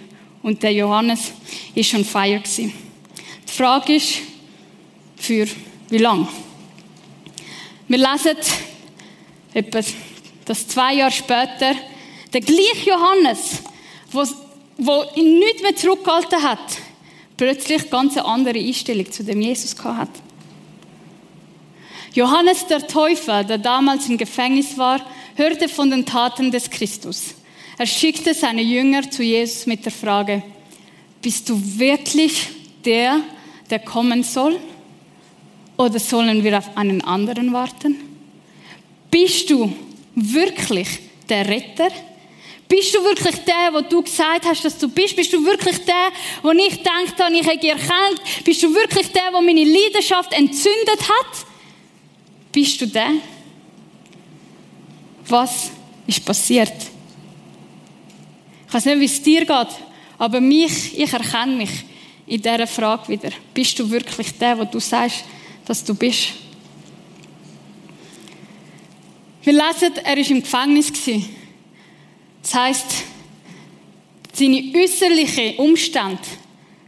und 0.42 0.62
der 0.62 0.72
Johannes 0.72 1.32
ist 1.74 1.90
schon 1.90 2.04
feier 2.04 2.40
Die 2.40 2.72
Frage 3.46 3.94
ist, 3.94 4.18
für 5.16 5.46
wie 5.88 5.98
lang? 5.98 6.28
Wir 7.88 7.98
lesen 7.98 8.36
etwas, 9.54 9.94
dass 10.44 10.68
zwei 10.68 10.94
Jahre 10.94 11.12
später 11.12 11.74
der 12.32 12.40
gleiche 12.40 12.90
Johannes, 12.90 13.62
wo 14.12 15.04
ihn 15.14 15.38
nicht 15.38 15.62
mehr 15.62 15.74
zurückgehalten 15.74 16.42
hat, 16.42 16.78
plötzlich 17.36 17.88
ganz 17.90 18.16
eine 18.16 18.26
andere 18.26 18.58
Einstellung 18.58 19.10
zu 19.10 19.24
dem 19.24 19.40
Jesus 19.40 19.74
hat. 19.82 20.10
Johannes 22.14 22.66
der 22.66 22.86
Täufer, 22.86 23.44
der 23.44 23.58
damals 23.58 24.08
im 24.08 24.16
Gefängnis 24.16 24.76
war, 24.78 25.00
hörte 25.36 25.68
von 25.68 25.90
den 25.90 26.04
Taten 26.04 26.50
des 26.50 26.68
Christus. 26.68 27.34
Er 27.78 27.86
schickte 27.86 28.34
seine 28.34 28.62
Jünger 28.62 29.10
zu 29.10 29.22
Jesus 29.22 29.66
mit 29.66 29.84
der 29.84 29.92
Frage, 29.92 30.42
bist 31.20 31.48
du 31.48 31.60
wirklich 31.78 32.48
der, 32.84 33.20
der 33.68 33.78
kommen 33.80 34.22
soll? 34.22 34.58
Oder 35.76 35.98
sollen 35.98 36.42
wir 36.42 36.56
auf 36.56 36.76
einen 36.76 37.02
anderen 37.02 37.52
warten? 37.52 37.96
Bist 39.10 39.50
du 39.50 39.72
wirklich 40.14 40.88
der 41.28 41.46
Retter? 41.46 41.88
Bist 42.68 42.94
du 42.94 43.04
wirklich 43.04 43.36
der, 43.44 43.72
wo 43.72 43.80
du 43.82 44.02
gesagt 44.02 44.44
hast, 44.46 44.64
dass 44.64 44.78
du 44.78 44.88
bist? 44.88 45.14
Bist 45.14 45.32
du 45.32 45.44
wirklich 45.44 45.78
der, 45.84 46.10
wo 46.42 46.50
ich 46.50 46.78
gedacht 46.78 47.18
habe, 47.18 47.34
ich 47.34 47.46
hätte 47.46 47.68
erkannt? 47.68 48.20
Bist 48.44 48.62
du 48.62 48.74
wirklich 48.74 49.08
der, 49.12 49.32
wo 49.32 49.40
meine 49.40 49.64
Leidenschaft 49.64 50.32
entzündet 50.32 51.00
hat? 51.00 51.46
Bist 52.52 52.80
du 52.80 52.86
der? 52.86 53.10
Was 55.28 55.70
ist 56.06 56.24
passiert? 56.24 56.74
Ich 58.68 58.74
weiß 58.74 58.84
nicht, 58.86 59.00
wie 59.00 59.04
es 59.04 59.22
dir 59.22 59.40
geht, 59.44 59.68
aber 60.18 60.40
mich, 60.40 60.98
ich 60.98 61.12
erkenne 61.12 61.56
mich 61.56 61.70
in 62.26 62.42
dieser 62.42 62.66
Frage 62.66 63.08
wieder. 63.08 63.30
Bist 63.54 63.78
du 63.78 63.88
wirklich 63.90 64.36
der, 64.38 64.58
wo 64.58 64.64
du 64.64 64.80
sagst, 64.80 65.24
dass 65.64 65.84
du 65.84 65.94
bist? 65.94 66.28
Wir 69.42 69.52
lesen, 69.52 69.96
er 70.02 70.16
war 70.16 70.30
im 70.30 70.42
Gefängnis. 70.42 70.92
Das 72.42 72.54
heisst, 72.54 73.04
seine 74.32 74.72
äußerlichen 74.74 75.56
Umstände 75.58 76.18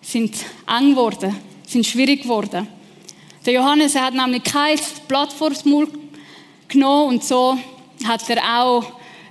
sind 0.02 0.34
eng 0.66 0.90
geworden, 0.90 1.36
sind 1.66 1.86
schwierig 1.86 2.22
geworden. 2.22 2.66
Der 3.46 3.54
Johannes 3.54 3.94
er 3.94 4.06
hat 4.06 4.14
nämlich 4.14 4.42
kein 4.42 4.78
Blatt 5.06 5.32
vor 5.32 5.50
das 5.50 5.64
Maul 5.64 5.88
genommen 6.66 7.14
und 7.14 7.24
so 7.24 7.56
hat 8.04 8.28
er 8.30 8.62
auch 8.62 8.84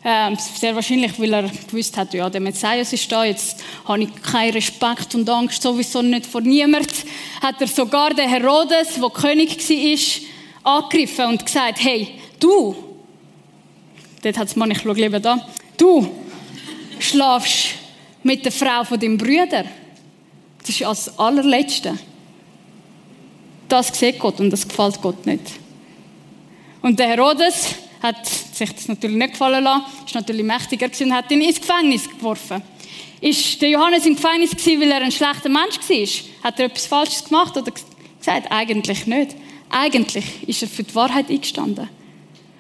ähm, 0.04 0.38
sehr 0.38 0.76
wahrscheinlich, 0.76 1.20
weil 1.20 1.34
er 1.34 1.50
gewusst 1.70 1.98
hat, 1.98 2.14
ja, 2.14 2.30
der 2.30 2.42
Messias 2.42 2.94
ist 2.94 3.12
da, 3.12 3.26
jetzt 3.26 3.64
habe 3.86 4.04
ich 4.04 4.22
keinen 4.22 4.54
Respekt 4.54 5.16
und 5.16 5.30
Angst, 5.30 5.62
sowieso 5.62 6.02
nicht 6.02 6.26
vor 6.26 6.42
niemand. 6.42 6.88
Hat 7.42 7.60
er 7.60 7.68
sogar 7.68 8.14
den 8.14 8.30
Herodes, 8.30 8.96
der 8.96 9.10
König 9.10 9.58
war, 9.58 10.78
angegriffen 10.80 11.26
und 11.26 11.46
gesagt, 11.46 11.84
hey, 11.84 12.10
du, 12.40 12.76
dort 14.22 14.38
hat 14.38 14.48
es 14.48 14.56
man, 14.56 14.72
ich 14.72 14.82
schaue 14.82 14.94
lieber 14.94 15.20
da, 15.20 15.46
du 15.78 16.10
schlafst 17.00 17.76
mit 18.24 18.46
der 18.46 18.52
Frau 18.52 18.84
von 18.84 19.00
deinem 19.00 19.18
Bruder. 19.18 19.66
Das 20.60 20.70
ist 20.70 20.84
als 20.84 21.20
allerletzte. 21.20 21.98
Das 23.68 23.88
sieht 23.88 24.20
Gott 24.20 24.40
und 24.40 24.50
das 24.50 24.68
gefällt 24.68 25.02
Gott 25.02 25.26
nicht. 25.26 25.44
Und 26.82 26.98
der 26.98 27.08
Herodes 27.08 27.76
hat 28.08 28.26
sich 28.26 28.72
das 28.74 28.88
natürlich 28.88 29.18
nicht 29.18 29.32
gefallen 29.32 29.64
lassen, 29.64 29.84
ist 30.06 30.16
natürlich 30.16 30.44
mächtiger 30.44 30.88
gewesen 30.88 31.08
und 31.08 31.14
hat 31.14 31.32
ihn 31.32 31.42
ins 31.42 31.60
Gefängnis 31.60 32.10
geworfen. 32.10 32.62
Ist 33.20 33.62
der 33.62 33.70
Johannes 33.70 34.06
im 34.06 34.16
Gefängnis 34.16 34.52
gewesen, 34.52 34.82
weil 34.82 34.92
er 34.92 35.02
ein 35.02 35.12
schlechter 35.12 35.50
Mensch 35.50 35.78
war? 35.78 36.50
Hat 36.50 36.60
er 36.60 36.66
etwas 36.66 36.86
Falsches 36.86 37.24
gemacht 37.24 37.58
oder 37.58 37.72
gesagt? 37.72 38.52
Eigentlich 38.52 39.08
nicht. 39.08 39.36
Eigentlich 39.70 40.26
ist 40.48 40.62
er 40.62 40.68
für 40.68 40.84
die 40.84 40.96
Wahrheit 40.96 41.30
eingestanden. 41.30 41.90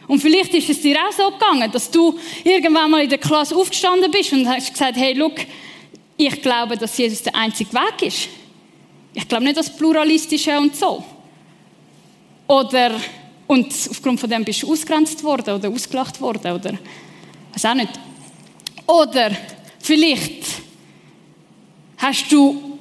Und 0.08 0.20
vielleicht 0.20 0.54
ist 0.54 0.70
es 0.70 0.82
dir 0.82 0.98
auch 0.98 1.12
so 1.12 1.32
gegangen, 1.32 1.72
dass 1.72 1.92
du 1.92 2.18
irgendwann 2.44 2.90
mal 2.90 3.04
in 3.04 3.10
der 3.10 3.18
Klasse 3.18 3.56
aufgestanden 3.56 4.10
bist 4.10 4.32
und 4.32 4.48
hast 4.48 4.72
gesagt, 4.72 4.98
hey, 4.98 5.14
look, 5.14 5.36
ich 6.16 6.42
glaube, 6.42 6.78
dass 6.78 6.98
Jesus 6.98 7.22
der 7.24 7.36
einzige 7.36 7.72
Weg 7.74 8.02
ist. 8.02 8.30
Ich 9.14 9.28
glaube 9.28 9.44
nicht 9.44 9.58
das 9.58 9.76
Pluralistische 9.76 10.58
und 10.58 10.76
so. 10.76 11.04
Oder, 12.48 12.92
und 13.48 13.74
aufgrund 13.90 14.20
von 14.20 14.30
dem 14.30 14.44
bist 14.44 14.64
du 14.64 14.72
ausgrenzt 14.72 15.24
worden 15.24 15.56
oder 15.56 15.70
ausgelacht 15.70 16.20
worden 16.20 16.52
oder, 16.52 16.74
weiß 17.54 17.66
auch 17.66 17.74
nicht. 17.74 17.92
Oder 18.86 19.32
vielleicht 19.80 20.46
hast 21.98 22.32
du 22.32 22.78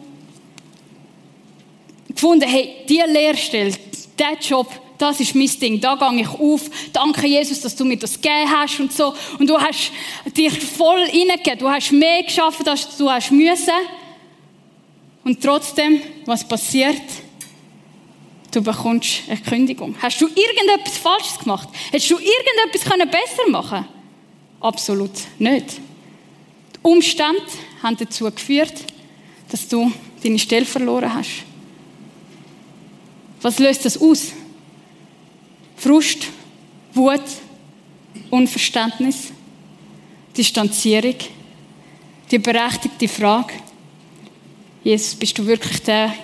gefunden, 2.08 2.49
hey, 2.49 2.85
diese 2.88 3.06
Lehrstelle, 3.06 3.73
dieser 4.18 4.40
Job, 4.40 4.68
das 4.99 5.20
ist 5.20 5.35
mein 5.35 5.50
Ding, 5.61 5.80
da 5.80 5.94
gehe 5.94 6.23
ich 6.23 6.28
auf. 6.28 6.62
Danke, 6.92 7.26
Jesus, 7.26 7.61
dass 7.61 7.76
du 7.76 7.85
mir 7.85 7.99
das 7.99 8.14
gegeben 8.14 8.50
hast 8.50 8.80
und 8.80 8.92
so. 8.92 9.14
Und 9.38 9.49
du 9.49 9.58
hast 9.58 9.92
dich 10.37 10.52
voll 10.52 11.00
reingegeben. 11.00 11.58
Du 11.58 11.68
hast 11.68 11.92
mehr 11.92 12.23
geschafft, 12.23 12.66
als 12.66 12.96
du 12.96 13.11
hast 13.11 13.30
müssen. 13.30 13.75
Und 15.23 15.42
trotzdem, 15.42 16.00
was 16.25 16.46
passiert? 16.46 17.02
Du 18.56 18.62
bekommst 18.62 19.20
eine 19.28 19.38
Kündigung. 19.38 19.94
Hast 20.00 20.18
du 20.18 20.28
irgendetwas 20.28 20.96
Falsches 20.96 21.38
gemacht? 21.38 21.68
Hättest 21.90 22.10
du 22.10 22.14
irgendetwas 22.14 22.84
besser 23.10 23.50
machen 23.50 23.68
können? 23.68 23.88
Absolut 24.60 25.10
nicht. 25.38 25.72
Die 25.76 26.78
Umstände 26.80 27.42
haben 27.82 27.98
dazu 27.98 28.25
geführt, 28.25 28.72
dass 29.50 29.68
du 29.68 29.92
deine 30.22 30.38
Stelle 30.38 30.64
verloren 30.64 31.12
hast. 31.12 31.44
Was 33.42 33.58
löst 33.58 33.84
das 33.84 34.00
aus? 34.00 34.32
Frust, 35.76 36.26
Wut, 36.94 37.20
Unverständnis, 38.30 39.32
Distanzierung, 40.34 41.16
die 42.30 42.38
berechtigte 42.38 43.06
Frage, 43.06 43.52
Jesus, 44.82 45.14
bist 45.14 45.36
du 45.36 45.46
wirklich 45.46 45.82
der, 45.82 46.14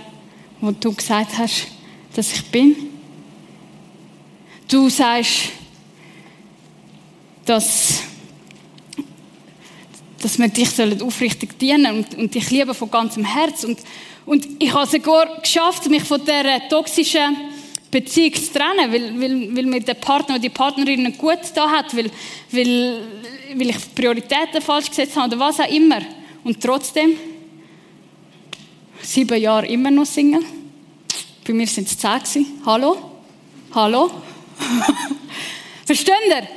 wo 0.62 0.70
du 0.70 0.94
gesagt 0.94 1.36
hast, 1.36 1.66
dass 2.14 2.32
ich 2.32 2.44
bin? 2.44 2.76
Du 4.68 4.88
sagst, 4.88 5.50
dass, 7.44 8.02
dass 10.20 10.38
wir 10.38 10.48
dich 10.48 11.02
aufrichtig 11.02 11.58
dienen 11.58 11.96
und, 11.96 12.14
und 12.14 12.34
dich 12.34 12.50
lieben 12.50 12.74
von 12.74 12.90
ganzem 12.90 13.24
Herz. 13.24 13.64
Und, 13.64 13.78
und 14.24 14.46
ich 14.58 14.72
habe 14.72 14.84
es 14.84 14.92
sogar 14.92 15.40
geschafft, 15.40 15.88
mich 15.90 16.04
von 16.04 16.20
dieser 16.20 16.68
toxischen 16.68 17.36
Beziehung 17.90 18.34
zu 18.34 18.52
trennen, 18.52 18.92
weil, 18.92 19.20
weil, 19.20 19.56
weil 19.56 19.66
mir 19.66 19.80
der 19.80 19.94
Partner 19.94 20.36
oder 20.36 20.42
die 20.42 20.48
Partnerin 20.48 21.16
gut 21.18 21.40
da 21.54 21.70
hat, 21.70 21.94
weil, 21.94 22.10
weil, 22.50 23.00
weil 23.54 23.70
ich 23.70 23.94
Prioritäten 23.94 24.62
falsch 24.62 24.88
gesetzt 24.88 25.16
habe 25.16 25.34
oder 25.34 25.46
was 25.46 25.60
auch 25.60 25.70
immer. 25.70 26.00
Und 26.44 26.60
trotzdem, 26.60 27.12
sieben 29.02 29.40
Jahre 29.40 29.66
immer 29.66 29.90
noch 29.90 30.06
Single. 30.06 30.42
Bei 31.44 31.52
mir 31.52 31.66
sind 31.66 31.88
es 31.88 31.98
zehn. 31.98 32.46
Hallo? 32.64 32.96
Hallo? 33.74 34.10
Versteht 35.84 36.14
ihr? 36.28 36.48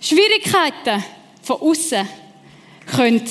Schwierigkeiten 0.00 1.02
von 1.42 1.56
außen 1.60 2.06
können 2.86 3.24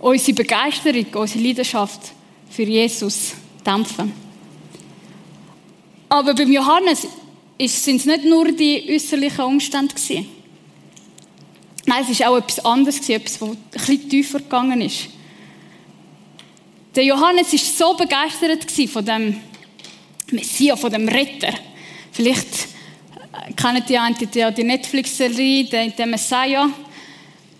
unsere 0.00 0.34
Begeisterung, 0.34 1.06
unsere 1.14 1.44
Leidenschaft 1.44 2.00
für 2.50 2.62
Jesus 2.62 3.34
dämpfen. 3.66 4.12
Aber 6.08 6.34
beim 6.34 6.52
Johannes 6.52 7.06
sind 7.58 7.96
es 7.96 8.06
nicht 8.06 8.24
nur 8.24 8.52
die 8.52 8.94
äußerlichen 8.94 9.44
Umstände 9.44 9.94
gewesen. 9.94 10.28
Nein, 11.86 12.04
es 12.10 12.20
war 12.20 12.30
auch 12.30 12.38
etwas 12.38 12.64
anderes 12.64 13.08
etwas, 13.08 13.40
was 13.40 13.56
bisschen 13.70 14.08
tiefer 14.08 14.38
gegangen 14.38 14.80
ist. 14.80 15.08
Der 16.94 17.02
Johannes 17.02 17.52
war 17.52 17.58
so 17.58 17.96
begeistert 17.96 18.70
von 18.88 19.04
dem 19.04 19.40
Messias, 20.30 20.80
von 20.80 20.92
dem 20.92 21.08
Retter. 21.08 21.52
Vielleicht 22.12 22.46
äh, 23.32 23.52
kennen 23.54 23.82
die 23.88 23.98
einen 23.98 24.16
die 24.54 24.64
Netflix-Serie, 24.64 25.64
der 25.90 26.06
Messiah. 26.06 26.70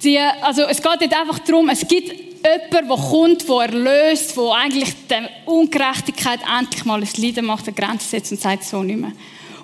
Die, 0.04 0.18
also 0.18 0.62
es 0.62 0.80
geht 0.80 1.12
einfach 1.12 1.40
darum, 1.40 1.68
es 1.68 1.80
gibt 1.88 2.12
jemand, 2.12 2.72
der 2.72 2.96
kommt, 2.96 3.48
der 3.48 3.56
erlöst, 3.56 4.36
der 4.36 4.52
eigentlich 4.52 4.94
der 5.08 5.28
Ungerechtigkeit 5.46 6.40
endlich 6.58 6.84
mal 6.84 7.00
ein 7.00 7.08
Leiden 7.16 7.46
macht, 7.46 7.66
eine 7.66 7.74
Grenze 7.74 8.06
setzt 8.06 8.30
und 8.30 8.40
sagt 8.40 8.62
so 8.62 8.84
nicht 8.84 9.00
mehr. 9.00 9.12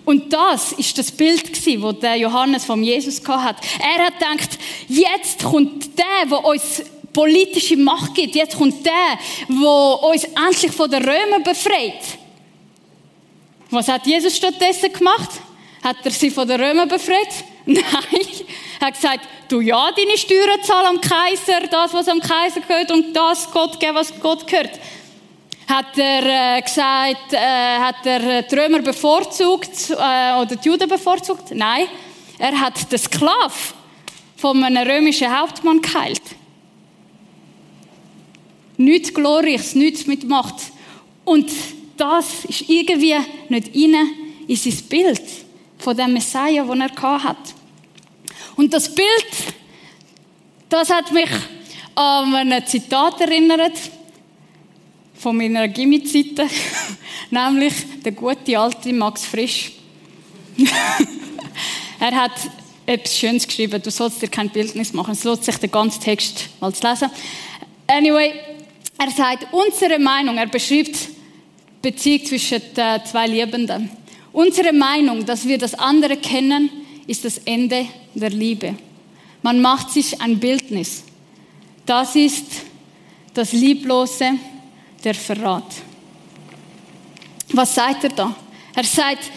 Und 0.04 0.32
das 0.32 0.72
ist 0.72 0.98
das 0.98 1.12
Bild 1.12 1.54
das 1.54 2.00
der 2.00 2.16
Johannes 2.16 2.64
vom 2.64 2.82
Jesus 2.82 3.22
hat. 3.28 3.56
Er 3.78 4.06
hat 4.06 4.18
gedacht, 4.18 4.58
jetzt 4.88 5.44
kommt 5.44 5.96
der, 5.96 6.28
der 6.28 6.44
uns 6.44 6.82
politische 7.12 7.76
Macht 7.76 8.14
gibt. 8.14 8.34
Jetzt 8.34 8.56
kommt 8.56 8.84
der, 8.84 9.18
der 9.48 10.02
uns 10.02 10.24
endlich 10.24 10.72
von 10.72 10.90
den 10.90 11.02
Römern 11.02 11.42
befreit. 11.42 12.18
Was 13.70 13.88
hat 13.88 14.06
Jesus 14.06 14.36
stattdessen 14.36 14.92
gemacht? 14.92 15.30
Hat 15.82 15.96
er 16.04 16.10
sie 16.10 16.30
von 16.30 16.46
den 16.46 16.60
Römern 16.60 16.88
befreit? 16.88 17.28
Nein. 17.66 17.82
Er 18.80 18.86
hat 18.86 18.94
gesagt, 18.94 19.28
du 19.48 19.60
ja 19.60 19.90
deine 19.92 20.16
Steuern 20.16 20.62
zahl 20.62 20.86
am 20.86 21.00
Kaiser, 21.00 21.66
das, 21.70 21.92
was 21.92 22.08
am 22.08 22.20
Kaiser 22.20 22.60
gehört 22.60 22.90
und 22.90 23.14
das 23.14 23.50
Gott 23.50 23.78
geben, 23.78 23.94
was 23.94 24.12
Gott 24.20 24.46
gehört. 24.46 24.78
Hat 25.68 25.96
er 25.96 26.56
äh, 26.56 26.62
gesagt, 26.62 27.32
äh, 27.32 27.78
hat 27.78 28.04
er 28.04 28.42
die 28.42 28.54
Römer 28.56 28.80
bevorzugt 28.80 29.90
äh, 29.90 29.94
oder 29.94 30.56
die 30.56 30.68
Juden 30.68 30.88
bevorzugt? 30.88 31.52
Nein. 31.52 31.86
Er 32.38 32.58
hat 32.58 32.90
den 32.90 32.98
Sklav 32.98 33.74
von 34.36 34.64
einem 34.64 34.88
römischen 34.88 35.38
Hauptmann 35.38 35.80
geheilt. 35.80 36.22
Nichts 38.80 39.12
Glorreiches, 39.12 39.74
nichts 39.74 40.06
mit 40.06 40.26
Macht. 40.26 40.54
Und 41.26 41.50
das 41.98 42.46
ist 42.46 42.64
irgendwie 42.66 43.14
nicht 43.50 43.74
rein 43.74 44.08
in 44.48 44.56
sein 44.56 44.76
Bild 44.88 45.22
von 45.76 45.94
dem 45.94 46.14
Messiah, 46.14 46.64
den 46.64 46.80
er 46.80 47.22
hat. 47.22 47.54
Und 48.56 48.72
das 48.72 48.94
Bild, 48.94 49.26
das 50.70 50.88
hat 50.88 51.12
mich 51.12 51.28
an 51.94 52.34
ein 52.34 52.66
Zitat 52.66 53.20
erinnert 53.20 53.78
von 55.14 55.36
meiner 55.36 55.68
Gimmi-Zeiten, 55.68 56.48
nämlich 57.30 57.74
der 58.02 58.12
gute 58.12 58.58
alte 58.58 58.94
Max 58.94 59.26
Frisch. 59.26 59.72
er 62.00 62.12
hat 62.12 62.32
etwas 62.86 63.18
Schönes 63.18 63.46
geschrieben, 63.46 63.82
du 63.82 63.90
sollst 63.90 64.22
dir 64.22 64.28
kein 64.28 64.48
Bildnis 64.48 64.94
machen, 64.94 65.12
es 65.12 65.24
lohnt 65.24 65.44
sich 65.44 65.56
den 65.58 65.70
ganzen 65.70 66.00
Text 66.00 66.48
mal 66.60 66.72
zu 66.72 66.88
lesen. 66.88 67.10
Anyway, 67.86 68.32
er 69.00 69.10
sagt, 69.10 69.46
unsere 69.52 69.98
Meinung, 69.98 70.36
er 70.36 70.46
beschreibt 70.46 71.08
Beziehung 71.80 72.26
zwischen 72.26 72.60
den 72.76 73.04
zwei 73.06 73.26
Liebenden. 73.26 73.88
Unsere 74.30 74.74
Meinung, 74.74 75.24
dass 75.24 75.48
wir 75.48 75.56
das 75.56 75.74
andere 75.74 76.18
kennen, 76.18 76.68
ist 77.06 77.24
das 77.24 77.38
Ende 77.38 77.86
der 78.14 78.28
Liebe. 78.28 78.74
Man 79.40 79.62
macht 79.62 79.90
sich 79.90 80.20
ein 80.20 80.38
Bildnis. 80.38 81.02
Das 81.86 82.14
ist 82.14 82.44
das 83.32 83.52
Lieblose, 83.52 84.32
der 85.02 85.14
Verrat. 85.14 85.72
Was 87.54 87.74
sagt 87.74 88.04
er 88.04 88.10
da? 88.10 88.36
Er 88.74 88.84
sagt, 88.84 89.30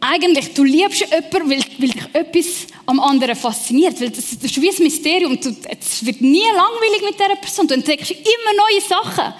eigentlich, 0.00 0.54
du 0.54 0.64
liebst 0.64 1.00
jemanden, 1.00 1.50
weil, 1.50 1.64
weil 1.78 1.88
dich 1.88 2.14
etwas 2.14 2.66
am 2.86 3.00
anderen 3.00 3.36
fasziniert. 3.36 4.00
Weil 4.00 4.10
das, 4.10 4.30
das 4.38 4.50
ist 4.50 4.60
wie 4.60 4.70
ein 4.70 4.82
Mysterium. 4.82 5.38
es 5.78 6.04
wird 6.04 6.20
nie 6.20 6.42
langweilig 6.42 7.02
mit 7.02 7.14
dieser 7.14 7.36
Person. 7.36 7.68
Du 7.68 7.74
entdeckst 7.74 8.10
immer 8.10 8.56
neue 8.56 8.80
Sachen. 8.80 9.34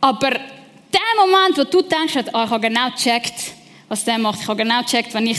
Aber 0.00 0.30
der 0.30 1.26
Moment, 1.26 1.58
wo 1.58 1.64
du 1.64 1.82
denkst, 1.82 2.14
oh, 2.32 2.44
ich 2.44 2.50
habe 2.50 2.60
genau 2.60 2.90
gecheckt, 2.90 3.52
was 3.88 4.04
der 4.04 4.18
macht. 4.18 4.40
Ich 4.40 4.48
habe 4.48 4.62
genau 4.62 4.82
gecheckt, 4.82 5.12
wenn 5.12 5.26
ich 5.26 5.38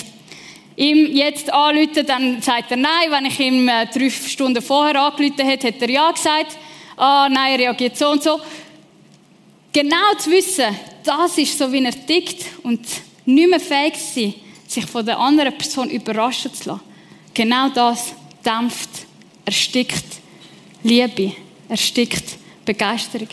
ihm 0.76 1.16
jetzt 1.16 1.52
anrufe, 1.52 2.04
dann 2.04 2.42
sagt 2.42 2.72
er 2.72 2.78
nein. 2.78 3.10
Wenn 3.10 3.26
ich 3.26 3.40
ihm 3.40 3.70
äh, 3.70 3.86
drei 3.86 4.10
Stunden 4.10 4.62
vorher 4.62 5.02
angerufen 5.02 5.46
hätte, 5.46 5.68
hätte 5.68 5.86
er 5.86 5.92
ja 5.92 6.12
gesagt. 6.12 6.58
Ah, 6.98 7.30
nein, 7.30 7.54
er 7.54 7.60
reagiert 7.60 7.98
so 7.98 8.10
und 8.10 8.22
so. 8.22 8.40
Genau 9.72 10.14
zu 10.18 10.30
wissen, 10.30 10.66
das 11.04 11.38
ist 11.38 11.58
so, 11.58 11.72
wie 11.72 11.84
er 11.84 12.06
tickt 12.06 12.46
und 12.64 12.86
nicht 13.26 13.50
mehr 13.50 13.60
fähig 13.60 13.96
sein, 13.98 14.34
sich 14.68 14.86
von 14.86 15.06
der 15.06 15.18
anderen 15.20 15.58
Person 15.58 15.90
überraschen 15.90 16.54
zu 16.54 16.70
lassen. 16.70 16.82
Genau 17.34 17.70
das 17.70 18.14
dämpft, 18.46 18.90
erstickt 19.46 20.06
Liebe, 20.84 21.34
erstickt 21.70 22.38
Begeisterung. 22.66 23.30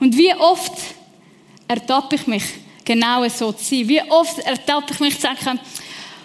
Und 0.00 0.16
wie 0.16 0.34
oft 0.34 0.72
ertappe 1.68 2.16
ich 2.16 2.26
mich, 2.26 2.44
genau 2.84 3.26
so 3.28 3.52
zu 3.52 3.64
sein? 3.64 3.88
Wie 3.88 4.02
oft 4.10 4.38
ertappe 4.40 4.92
ich 4.92 5.00
mich 5.00 5.14
zu 5.14 5.22
sagen, 5.22 5.60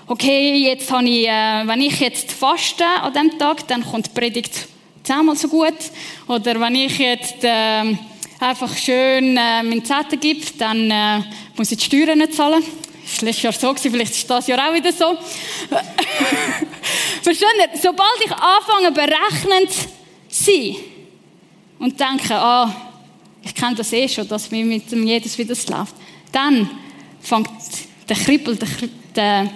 okay, 0.07 0.55
jetzt 0.55 0.89
habe 0.91 1.07
ich, 1.07 1.27
äh, 1.27 1.67
wenn 1.67 1.81
ich 1.81 1.99
jetzt 1.99 2.31
faste 2.31 2.85
an 2.85 3.13
diesem 3.13 3.37
Tag, 3.37 3.67
dann 3.67 3.83
kommt 3.83 4.07
die 4.07 4.11
Predigt 4.11 4.67
zehnmal 5.03 5.35
so 5.35 5.47
gut. 5.47 5.77
Oder 6.27 6.59
wenn 6.59 6.75
ich 6.75 6.97
jetzt 6.97 7.43
äh, 7.43 7.95
einfach 8.39 8.75
schön 8.77 9.37
äh, 9.37 9.63
meinen 9.63 9.83
Zettel 9.83 10.17
gebe, 10.17 10.45
dann 10.57 10.91
äh, 10.91 11.21
muss 11.57 11.71
ich 11.71 11.77
die 11.77 11.85
Steuern 11.85 12.17
nicht 12.17 12.33
zahlen. 12.33 12.63
Das 13.07 13.21
war 13.21 13.25
letztes 13.27 13.43
Jahr 13.43 13.53
so, 13.53 13.73
vielleicht 13.75 14.11
ist 14.11 14.29
das 14.29 14.47
Jahr 14.47 14.69
auch 14.69 14.73
wieder 14.73 14.91
so. 14.91 15.17
Verstehen 17.21 17.47
ihr? 17.59 17.79
Sobald 17.79 18.19
ich 18.25 18.31
anfange, 18.31 18.91
berechnend 18.91 19.71
zu 20.27 20.43
sein 20.43 20.75
und 21.79 21.97
denke, 21.97 22.35
ah, 22.35 22.75
ich 23.41 23.55
kenne 23.55 23.75
das 23.75 23.93
eh 23.93 24.09
schon, 24.09 24.27
dass 24.27 24.51
mir 24.51 24.65
mit 24.65 24.91
dem 24.91 25.07
jedes 25.07 25.37
wieder 25.37 25.55
läuft, 25.69 25.95
dann 26.33 26.69
fängt 27.21 27.49
der 28.09 28.15
Kribbel, 28.17 28.57
der, 28.57 28.67
der, 29.15 29.49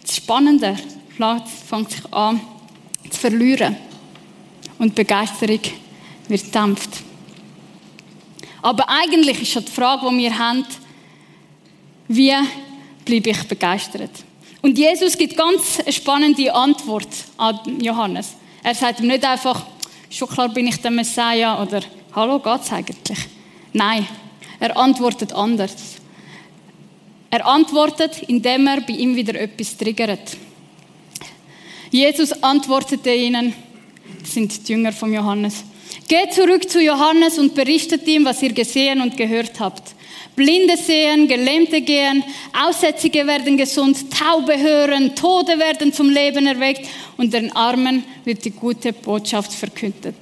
das 0.00 0.16
Spannende 0.16 0.74
fängt 1.68 1.90
sich 1.90 2.12
an 2.12 2.40
zu 3.10 3.20
verlieren. 3.20 3.76
Und 4.78 4.94
Begeisterung 4.94 5.60
wird 6.28 6.54
dämpft. 6.54 6.90
Aber 8.62 8.88
eigentlich 8.88 9.42
ist 9.42 9.52
schon 9.52 9.64
die 9.64 9.70
Frage, 9.70 10.08
die 10.10 10.16
wir 10.16 10.38
haben, 10.38 10.64
wie 12.08 12.34
bleibe 13.06 13.30
ich 13.30 13.48
begeistert? 13.48 14.10
Und 14.60 14.76
Jesus 14.76 15.16
gibt 15.16 15.36
ganz 15.36 15.80
eine 15.80 15.92
spannende 15.92 16.52
Antwort 16.52 17.08
an 17.38 17.80
Johannes. 17.80 18.34
Er 18.62 18.74
sagt 18.74 19.00
ihm 19.00 19.06
nicht 19.06 19.24
einfach, 19.24 19.64
schon 20.10 20.28
klar 20.28 20.48
bin 20.50 20.66
ich 20.66 20.80
der 20.82 20.90
Messiah 20.90 21.62
oder 21.62 21.80
hallo, 22.14 22.38
geht's 22.38 22.72
eigentlich? 22.72 23.18
Nein, 23.72 24.06
er 24.58 24.76
antwortet 24.76 25.32
anders. 25.32 25.74
Er 27.30 27.46
antwortet, 27.46 28.22
indem 28.28 28.66
er 28.66 28.80
bei 28.80 28.94
ihm 28.94 29.14
wieder 29.14 29.38
etwas 29.38 29.76
triggert. 29.76 30.36
Jesus 31.90 32.32
antwortete 32.42 33.14
ihnen, 33.14 33.54
das 34.20 34.34
sind 34.34 34.66
die 34.66 34.72
Jünger 34.72 34.92
von 34.92 35.12
Johannes, 35.12 35.64
geht 36.08 36.32
zurück 36.32 36.68
zu 36.68 36.82
Johannes 36.82 37.38
und 37.38 37.54
berichtet 37.54 38.06
ihm, 38.08 38.24
was 38.24 38.42
ihr 38.42 38.52
gesehen 38.52 39.00
und 39.00 39.16
gehört 39.16 39.60
habt. 39.60 39.95
Blinde 40.34 40.76
sehen, 40.76 41.28
Gelähmte 41.28 41.80
gehen, 41.80 42.22
Aussätzige 42.52 43.26
werden 43.26 43.56
gesund, 43.56 44.10
Taube 44.10 44.58
hören, 44.58 45.14
Tode 45.14 45.58
werden 45.58 45.92
zum 45.92 46.10
Leben 46.10 46.46
erweckt 46.46 46.88
und 47.16 47.32
den 47.32 47.54
Armen 47.54 48.04
wird 48.24 48.44
die 48.44 48.50
gute 48.50 48.92
Botschaft 48.92 49.52
verkündet. 49.52 50.16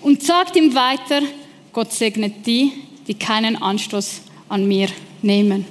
Und 0.00 0.22
sagt 0.22 0.56
ihm 0.56 0.74
weiter, 0.74 1.22
Gott 1.72 1.92
segnet 1.92 2.46
die, 2.46 2.72
die 3.06 3.14
keinen 3.14 3.60
Anstoß 3.60 4.22
an 4.48 4.66
mir 4.66 4.88
nehmen. 5.22 5.66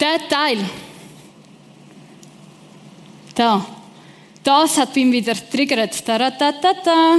Der 0.00 0.28
Teil, 0.28 0.58
da, 3.34 3.64
das 4.42 4.76
hat 4.76 4.96
ihn 4.96 5.12
wieder 5.12 5.34
triggert. 5.34 6.06
Da, 6.06 6.18
da, 6.18 6.30
da, 6.30 6.72
da. 6.84 7.16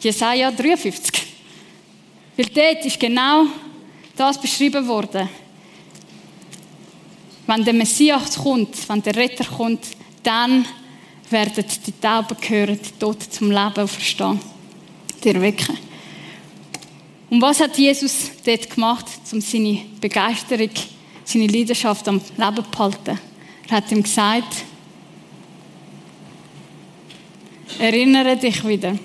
Jesaja 0.00 0.50
53. 0.50 1.22
Weil 2.36 2.46
dort 2.46 2.84
ist 2.84 2.98
genau 2.98 3.46
das 4.16 4.40
beschrieben 4.40 4.86
worden. 4.86 5.28
Wenn 7.46 7.64
der 7.64 7.74
Messias 7.74 8.36
kommt, 8.36 8.88
wenn 8.88 9.02
der 9.02 9.16
Retter 9.16 9.44
kommt, 9.44 9.86
dann 10.22 10.64
werden 11.30 11.64
die 11.86 12.00
Tauben 12.00 12.36
gehören, 12.40 12.78
die 12.78 12.98
Toten 12.98 13.30
zum 13.30 13.50
Leben 13.50 13.88
verstehen, 13.88 14.40
die 15.22 15.28
erwecken. 15.28 15.76
Und 17.30 17.42
was 17.42 17.60
hat 17.60 17.76
Jesus 17.76 18.30
dort 18.44 18.70
gemacht, 18.70 19.06
um 19.32 19.40
seine 19.40 19.80
Begeisterung, 20.00 20.70
seine 21.24 21.46
Leidenschaft 21.46 22.06
am 22.08 22.20
Leben 22.36 22.64
zu 22.72 22.78
halten? 22.78 23.18
Er 23.68 23.76
hat 23.76 23.90
ihm 23.90 24.02
gesagt, 24.02 24.56
erinnere 27.78 28.36
dich 28.36 28.64
wieder. 28.66 28.96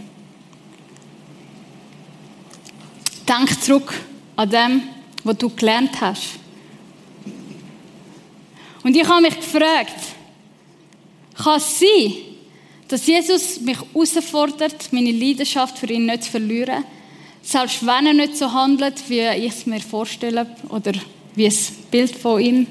Denk 3.28 3.62
zurück 3.62 3.94
an 4.36 4.50
dem, 4.50 4.82
was 5.24 5.38
du 5.38 5.50
gelernt 5.50 6.00
hast. 6.02 6.40
Und 8.84 8.96
ich 8.96 9.08
habe 9.08 9.22
mich 9.22 9.36
gefragt, 9.36 9.96
kann 11.36 11.58
es 11.58 11.80
sein, 11.80 12.14
dass 12.88 13.06
Jesus 13.06 13.62
mich 13.62 13.78
herausfordert, 13.80 14.92
meine 14.92 15.12
Leidenschaft 15.12 15.78
für 15.78 15.88
ihn 15.88 16.06
nicht 16.06 16.24
zu 16.24 16.32
verlieren, 16.32 16.84
selbst 17.42 17.86
wenn 17.86 18.08
er 18.08 18.14
nicht 18.14 18.38
so 18.38 18.52
handelt, 18.52 19.10
wie 19.10 19.22
ich 19.22 19.54
es 19.54 19.66
mir 19.66 19.80
vorstelle 19.80 20.48
oder 20.70 20.94
wie 21.36 21.46
das 21.46 21.72
Bild 21.92 22.16
von 22.16 22.42
ihm 22.42 22.68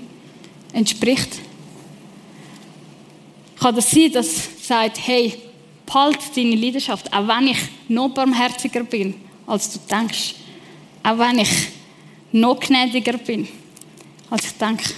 entspricht? 0.72 1.30
Kann 3.58 3.74
das 3.74 3.90
sein, 3.90 4.12
dass 4.12 4.26
er 4.26 4.42
sagt, 4.60 5.06
hey, 5.06 5.34
behalt 5.86 6.18
deine 6.36 6.54
Leidenschaft, 6.54 7.12
auch 7.12 7.26
wenn 7.26 7.48
ich 7.48 7.58
noch 7.88 8.10
barmherziger 8.10 8.84
bin, 8.84 9.14
als 9.46 9.72
du 9.72 9.78
denkst, 9.90 10.34
auch 11.02 11.18
wenn 11.18 11.38
ich 11.38 11.48
noch 12.32 12.60
gnädiger 12.60 13.18
bin, 13.18 13.48
als 14.30 14.46
ich 14.46 14.52
denke. 14.52 14.90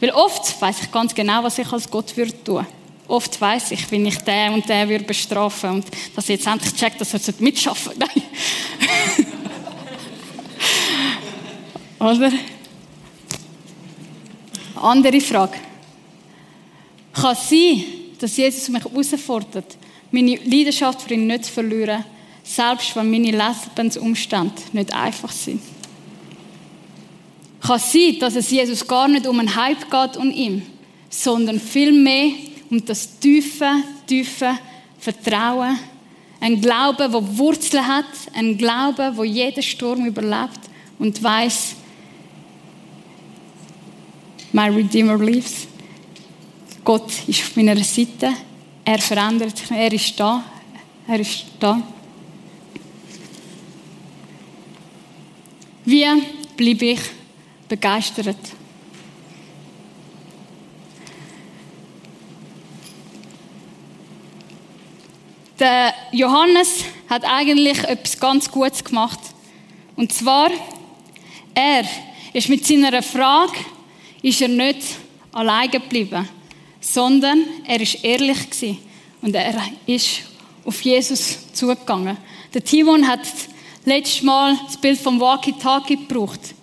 Weil 0.00 0.10
oft 0.10 0.60
weiß 0.60 0.82
ich 0.82 0.92
ganz 0.92 1.14
genau, 1.14 1.42
was 1.42 1.58
ich 1.58 1.70
als 1.72 1.90
Gott 1.90 2.16
würde 2.16 2.44
tun. 2.44 2.66
Oft 3.08 3.40
weiß 3.40 3.72
ich, 3.72 3.90
wenn 3.90 4.06
ich 4.06 4.18
den 4.18 4.54
und 4.54 4.68
den 4.68 4.88
würde 4.88 5.04
bestrafen 5.04 5.70
und 5.70 5.86
dass 6.14 6.24
ich 6.24 6.36
jetzt 6.36 6.46
endlich 6.46 6.74
checkt, 6.74 7.00
dass 7.00 7.14
er 7.14 7.34
mitschaffen 7.38 7.94
Nein. 7.98 8.22
Oder? 11.98 12.30
Andere 14.76 15.20
Frage. 15.20 15.58
Kann 17.12 17.32
es 17.32 17.48
sein, 17.48 17.84
dass 18.20 18.36
Jesus 18.36 18.68
mich 18.68 18.84
herausfordert, 18.84 19.76
meine 20.10 20.36
Leidenschaft 20.36 21.02
für 21.02 21.14
ihn 21.14 21.26
nicht 21.26 21.46
zu 21.46 21.52
verlieren, 21.52 22.04
selbst 22.44 22.94
wenn 22.94 23.10
meine 23.10 23.30
Lebensumstände 23.32 24.62
nicht 24.72 24.94
einfach 24.94 25.32
sind? 25.32 25.60
Kann 27.68 27.78
sein, 27.78 28.16
dass 28.18 28.34
es 28.34 28.50
Jesus 28.50 28.86
gar 28.86 29.06
nicht 29.08 29.26
um 29.26 29.38
einen 29.38 29.54
Hype 29.54 29.90
geht 29.90 30.16
und 30.16 30.32
ihm, 30.32 30.62
sondern 31.10 31.60
vielmehr 31.60 32.30
um 32.70 32.82
das 32.84 33.18
tiefe, 33.18 33.70
tiefe 34.06 34.58
Vertrauen. 34.98 35.78
Ein 36.40 36.60
Glaube, 36.60 37.12
wo 37.12 37.22
Wurzeln 37.36 37.86
hat, 37.86 38.06
ein 38.32 38.56
Glaube, 38.56 39.12
wo 39.14 39.22
jeden 39.22 39.62
Sturm 39.62 40.06
überlebt 40.06 40.60
und 40.98 41.22
weiß, 41.22 41.74
my 44.52 44.68
Redeemer 44.68 45.18
lives. 45.18 45.66
Gott 46.82 47.10
ist 47.26 47.42
auf 47.42 47.56
meiner 47.56 47.76
Seite. 47.76 48.32
Er 48.82 48.98
verändert 48.98 49.58
sich. 49.58 49.70
Er 49.70 49.92
ist 49.92 50.18
da. 50.18 50.42
Er 51.06 51.20
ist 51.20 51.44
da. 51.60 51.82
Wie 55.84 56.06
bleibe 56.56 56.86
ich 56.86 57.17
begeistert. 57.68 58.36
Der 65.58 65.92
Johannes 66.12 66.84
hat 67.08 67.24
eigentlich 67.24 67.82
etwas 67.84 68.18
ganz 68.20 68.50
Gutes 68.50 68.84
gemacht. 68.84 69.18
Und 69.96 70.12
zwar, 70.12 70.50
er 71.54 71.84
ist 72.32 72.48
mit 72.48 72.64
seiner 72.64 73.02
Frage, 73.02 73.58
ist 74.22 74.40
er 74.40 74.48
nicht 74.48 74.82
allein 75.32 75.70
geblieben, 75.70 76.28
sondern 76.80 77.44
er 77.66 77.80
ist 77.80 78.04
ehrlich 78.04 78.50
gewesen. 78.50 78.78
und 79.20 79.34
er 79.34 79.60
ist 79.86 80.20
auf 80.64 80.80
Jesus 80.82 81.52
zugegangen. 81.52 82.16
Der 82.54 82.62
Timon 82.62 83.06
hat 83.06 83.20
letztes 83.84 84.22
Mal 84.22 84.56
das 84.66 84.76
Bild 84.76 84.98
vom 84.98 85.18
Walkie-Talkie 85.20 85.96
gebraucht. 85.96 86.54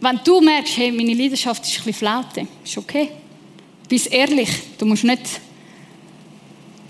Wenn 0.00 0.20
du 0.24 0.40
merkst, 0.40 0.76
hey, 0.76 0.92
meine 0.92 1.14
Leidenschaft 1.14 1.64
ist 1.64 1.72
ein 1.72 1.84
bisschen 1.84 1.94
flaute, 1.94 2.46
ist 2.64 2.78
okay. 2.78 3.10
Bist 3.88 4.12
ehrlich. 4.12 4.48
Du 4.78 4.86
musst 4.86 5.04
nicht 5.04 5.40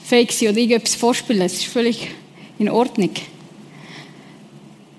fake 0.04 0.32
sein 0.32 0.50
oder 0.50 0.58
irgendetwas 0.58 0.94
vorspielen. 0.94 1.42
Es 1.42 1.54
ist 1.54 1.66
völlig 1.66 2.08
in 2.58 2.68
Ordnung. 2.68 3.10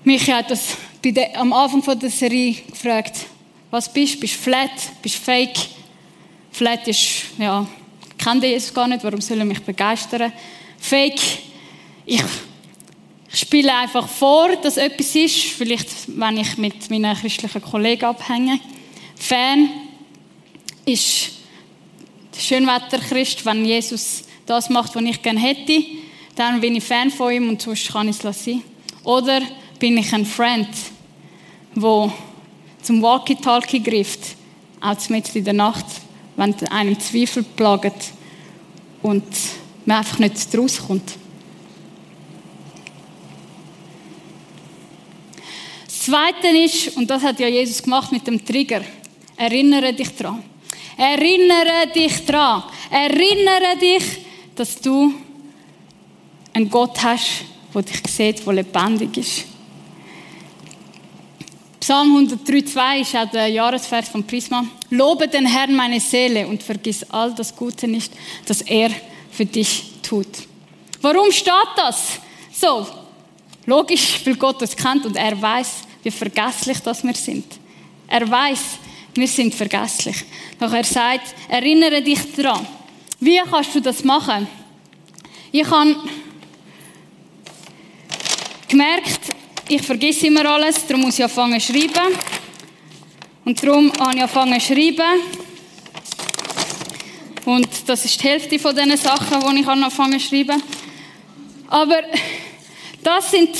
Mich 0.02 0.30
hat 0.30 0.50
das 0.50 0.76
der, 1.04 1.38
am 1.38 1.52
Anfang 1.52 1.82
von 1.82 1.98
der 1.98 2.10
Serie 2.10 2.54
gefragt, 2.70 3.26
was 3.70 3.92
bist 3.92 4.16
du? 4.16 4.20
Bist 4.20 4.34
du 4.34 4.38
flat? 4.38 4.70
Bist 5.02 5.16
du 5.16 5.20
fake? 5.20 5.58
Flat 6.50 6.88
ist, 6.88 7.26
ja, 7.38 7.66
ich 8.08 8.24
kenne 8.24 8.46
Jesus 8.46 8.74
gar 8.74 8.88
nicht, 8.88 9.04
warum 9.04 9.20
soll 9.20 9.38
er 9.38 9.44
mich 9.44 9.62
begeistern? 9.62 10.32
Fake, 10.78 11.20
ich 12.04 12.22
spiele 13.32 13.74
einfach 13.74 14.08
vor, 14.08 14.56
dass 14.56 14.76
etwas 14.76 15.14
ist, 15.14 15.36
vielleicht 15.36 15.88
wenn 16.18 16.36
ich 16.38 16.56
mit 16.58 16.90
meinen 16.90 17.16
christlichen 17.16 17.62
Kollegen 17.62 18.04
abhänge. 18.04 18.58
Fan 19.16 19.70
ist 20.84 21.30
der 22.34 22.40
Schönwetterchrist, 22.40 23.44
wenn 23.44 23.64
Jesus 23.64 24.24
das 24.46 24.68
macht, 24.68 24.94
was 24.94 25.02
ich 25.02 25.22
gerne 25.22 25.40
hätte, 25.40 25.84
dann 26.34 26.60
bin 26.60 26.76
ich 26.76 26.84
Fan 26.84 27.10
von 27.10 27.32
ihm 27.32 27.48
und 27.48 27.62
sonst 27.62 27.92
kann 27.92 28.08
ich 28.08 28.16
es 28.16 28.22
lassen. 28.22 28.62
Oder 29.04 29.42
bin 29.78 29.96
ich 29.96 30.12
ein 30.12 30.26
Friend, 30.26 30.68
wo 31.74 32.12
zum 32.82 33.02
Walkie-Talkie 33.02 33.82
greift, 33.82 34.20
auch 34.80 35.08
mitten 35.08 35.38
in 35.38 35.44
der 35.44 35.54
Nacht, 35.54 35.84
wenn 36.36 36.54
einem 36.68 36.98
Zweifel 36.98 37.42
plagt 37.42 38.12
und 39.02 39.24
man 39.84 39.98
einfach 39.98 40.18
nicht 40.18 40.36
rauskommt. 40.56 41.12
Zweite 46.10 46.48
ist, 46.48 46.96
und 46.96 47.08
das 47.08 47.22
hat 47.22 47.38
ja 47.38 47.46
Jesus 47.46 47.80
gemacht 47.80 48.10
mit 48.10 48.26
dem 48.26 48.44
Trigger, 48.44 48.82
erinnere 49.36 49.92
dich 49.92 50.08
dran. 50.16 50.42
Erinnere 50.96 51.86
dich 51.94 52.26
dran. 52.26 52.64
Erinnere 52.90 53.78
dich, 53.80 54.02
dass 54.56 54.80
du 54.80 55.14
einen 56.52 56.68
Gott 56.68 57.00
hast, 57.00 57.44
der 57.72 57.82
dich 57.82 58.02
sieht, 58.08 58.44
der 58.44 58.52
lebendig 58.54 59.16
ist. 59.18 59.44
Psalm 61.78 62.28
103,2 62.28 63.00
ist 63.02 63.16
auch 63.16 63.30
der 63.30 63.46
Jahresvers 63.46 64.08
von 64.08 64.26
Prisma. 64.26 64.64
Lobe 64.90 65.28
den 65.28 65.46
Herrn 65.46 65.76
meine 65.76 66.00
Seele 66.00 66.44
und 66.48 66.60
vergiss 66.60 67.08
all 67.08 67.32
das 67.36 67.54
Gute 67.54 67.86
nicht, 67.86 68.12
das 68.46 68.62
er 68.62 68.90
für 69.30 69.46
dich 69.46 69.92
tut. 70.02 70.26
Warum 71.00 71.30
steht 71.30 71.52
das? 71.76 72.18
So, 72.52 72.84
logisch, 73.64 74.20
weil 74.24 74.34
Gott 74.34 74.60
uns 74.60 74.74
kennt 74.76 75.06
und 75.06 75.16
er 75.16 75.40
weiß, 75.40 75.84
wie 76.02 76.10
vergesslich 76.10 76.80
das 76.80 77.04
wir 77.04 77.14
sind. 77.14 77.44
Er 78.08 78.28
weiß, 78.28 78.78
wir 79.14 79.28
sind 79.28 79.54
vergesslich. 79.54 80.24
Doch 80.58 80.72
er 80.72 80.84
sagt, 80.84 81.34
erinnere 81.48 82.02
dich 82.02 82.20
daran. 82.36 82.66
Wie 83.18 83.40
kannst 83.50 83.74
du 83.74 83.80
das 83.80 84.02
machen? 84.04 84.46
Ich 85.52 85.68
habe 85.68 85.96
gemerkt, 88.68 89.20
ich 89.68 89.82
vergesse 89.82 90.26
immer 90.26 90.46
alles, 90.46 90.86
darum 90.86 91.02
muss 91.02 91.18
ich 91.18 91.24
anfangen 91.24 91.60
zu 91.60 91.72
schreiben. 91.72 92.14
Und 93.44 93.62
darum 93.62 93.92
habe 93.92 94.16
ich 94.16 94.22
angefangen 94.22 94.60
zu 94.60 94.66
schreiben. 94.66 95.22
Und 97.44 97.68
das 97.86 98.04
ist 98.04 98.22
die 98.22 98.28
Hälfte 98.28 98.58
von 98.58 98.74
diesen 98.74 98.96
Sachen, 98.96 99.54
die 99.54 99.60
ich 99.60 99.66
angefangen 99.66 100.20
zu 100.20 100.28
schreiben. 100.28 100.62
Aber 101.68 102.02
das 103.02 103.30
sind 103.30 103.56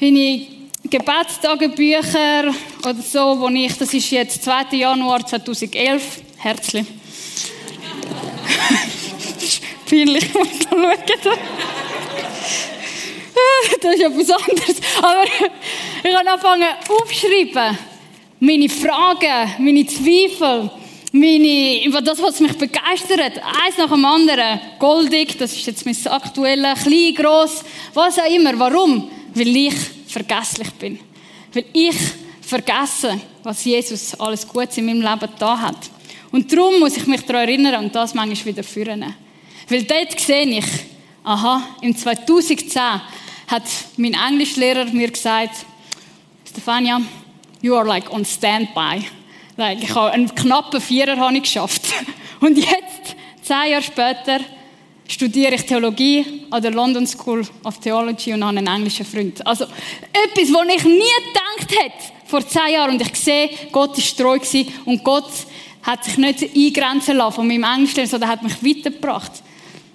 meine 0.00 0.51
Gebetstagebücher 0.92 2.54
oder 2.84 3.02
so, 3.02 3.40
wo 3.40 3.48
ich, 3.48 3.76
das 3.78 3.94
ist 3.94 4.10
jetzt 4.10 4.44
2. 4.44 4.76
Januar 4.76 5.26
2011, 5.26 6.20
herzlich. 6.36 6.84
Peinlich, 9.88 10.34
muss 10.34 10.48
ich 10.48 10.68
schauen. 10.68 10.98
das 13.80 13.94
ist 13.94 14.02
etwas 14.02 14.30
anderes. 14.32 14.76
Aber 14.98 15.24
ich 16.04 16.14
habe 16.14 16.30
angefangen 16.30 16.68
aufzuschreiben. 16.86 17.78
Meine 18.40 18.68
Fragen, 18.68 19.54
meine 19.60 19.86
Zweifel, 19.86 20.70
meine, 21.12 22.02
das, 22.04 22.20
was 22.20 22.38
mich 22.40 22.58
begeistert. 22.58 23.40
Eins 23.64 23.78
nach 23.78 23.90
dem 23.90 24.04
anderen. 24.04 24.60
Goldig, 24.78 25.38
das 25.38 25.54
ist 25.54 25.64
jetzt 25.64 25.86
mein 25.86 25.96
aktuelles, 26.12 26.82
klein, 26.82 27.14
gross, 27.14 27.64
was 27.94 28.18
auch 28.18 28.30
immer. 28.30 28.58
Warum? 28.58 29.10
Weil 29.34 29.56
ich 29.56 29.72
vergesslich 30.12 30.70
bin. 30.74 30.98
Weil 31.52 31.64
ich 31.72 31.96
vergesse, 32.40 33.20
was 33.42 33.64
Jesus 33.64 34.14
alles 34.20 34.46
Gutes 34.46 34.76
in 34.76 34.86
meinem 34.86 35.00
Leben 35.00 35.32
da 35.38 35.58
hat. 35.58 35.90
Und 36.30 36.52
darum 36.52 36.80
muss 36.80 36.96
ich 36.96 37.06
mich 37.06 37.22
daran 37.22 37.48
erinnern 37.48 37.84
und 37.84 37.94
das 37.94 38.14
manchmal 38.14 38.54
wieder 38.54 38.62
führen. 38.62 39.14
Weil 39.68 39.82
dort 39.84 40.18
sehe 40.18 40.46
ich, 40.46 40.64
aha, 41.24 41.62
im 41.80 41.96
2010 41.96 42.80
hat 43.48 43.62
mein 43.96 44.14
Englischlehrer 44.14 44.86
mir 44.86 45.10
gesagt, 45.10 45.66
Stefania, 46.48 47.00
you 47.60 47.74
are 47.74 47.86
like 47.86 48.10
on 48.12 48.24
standby. 48.24 49.04
Like, 49.56 49.82
ich 49.82 49.94
habe 49.94 50.12
einen 50.12 50.34
knappen 50.34 50.80
Vierer 50.80 51.16
habe 51.16 51.36
ich 51.36 51.42
geschafft. 51.42 51.82
Und 52.40 52.56
jetzt, 52.56 53.16
zehn 53.42 53.70
Jahre 53.70 53.82
später, 53.82 54.40
studiere 55.08 55.54
ich 55.54 55.66
Theologie 55.66 56.44
an 56.50 56.62
der 56.62 56.70
London 56.70 57.06
School 57.06 57.46
of 57.64 57.78
Theology 57.78 58.32
und 58.32 58.44
habe 58.44 58.58
einen 58.58 58.66
englischen 58.66 59.06
Freund. 59.06 59.46
Also 59.46 59.64
etwas, 59.64 60.52
was 60.52 60.76
ich 60.76 60.84
nie 60.84 60.98
gedacht 60.98 61.82
hätte 61.82 62.12
vor 62.26 62.46
zehn 62.46 62.72
Jahren. 62.72 62.92
Und 62.92 63.02
ich 63.02 63.14
sehe, 63.14 63.50
Gott 63.70 63.96
ist 63.98 64.18
treu 64.18 64.38
gewesen 64.38 64.72
und 64.84 65.04
Gott 65.04 65.30
hat 65.82 66.04
sich 66.04 66.16
nicht 66.16 66.42
eingrenzen 66.42 67.16
lassen 67.16 67.34
von 67.34 67.46
meinem 67.46 67.64
Englisch, 67.64 68.08
sondern 68.08 68.30
hat 68.30 68.42
mich 68.42 68.62
weitergebracht. 68.62 69.32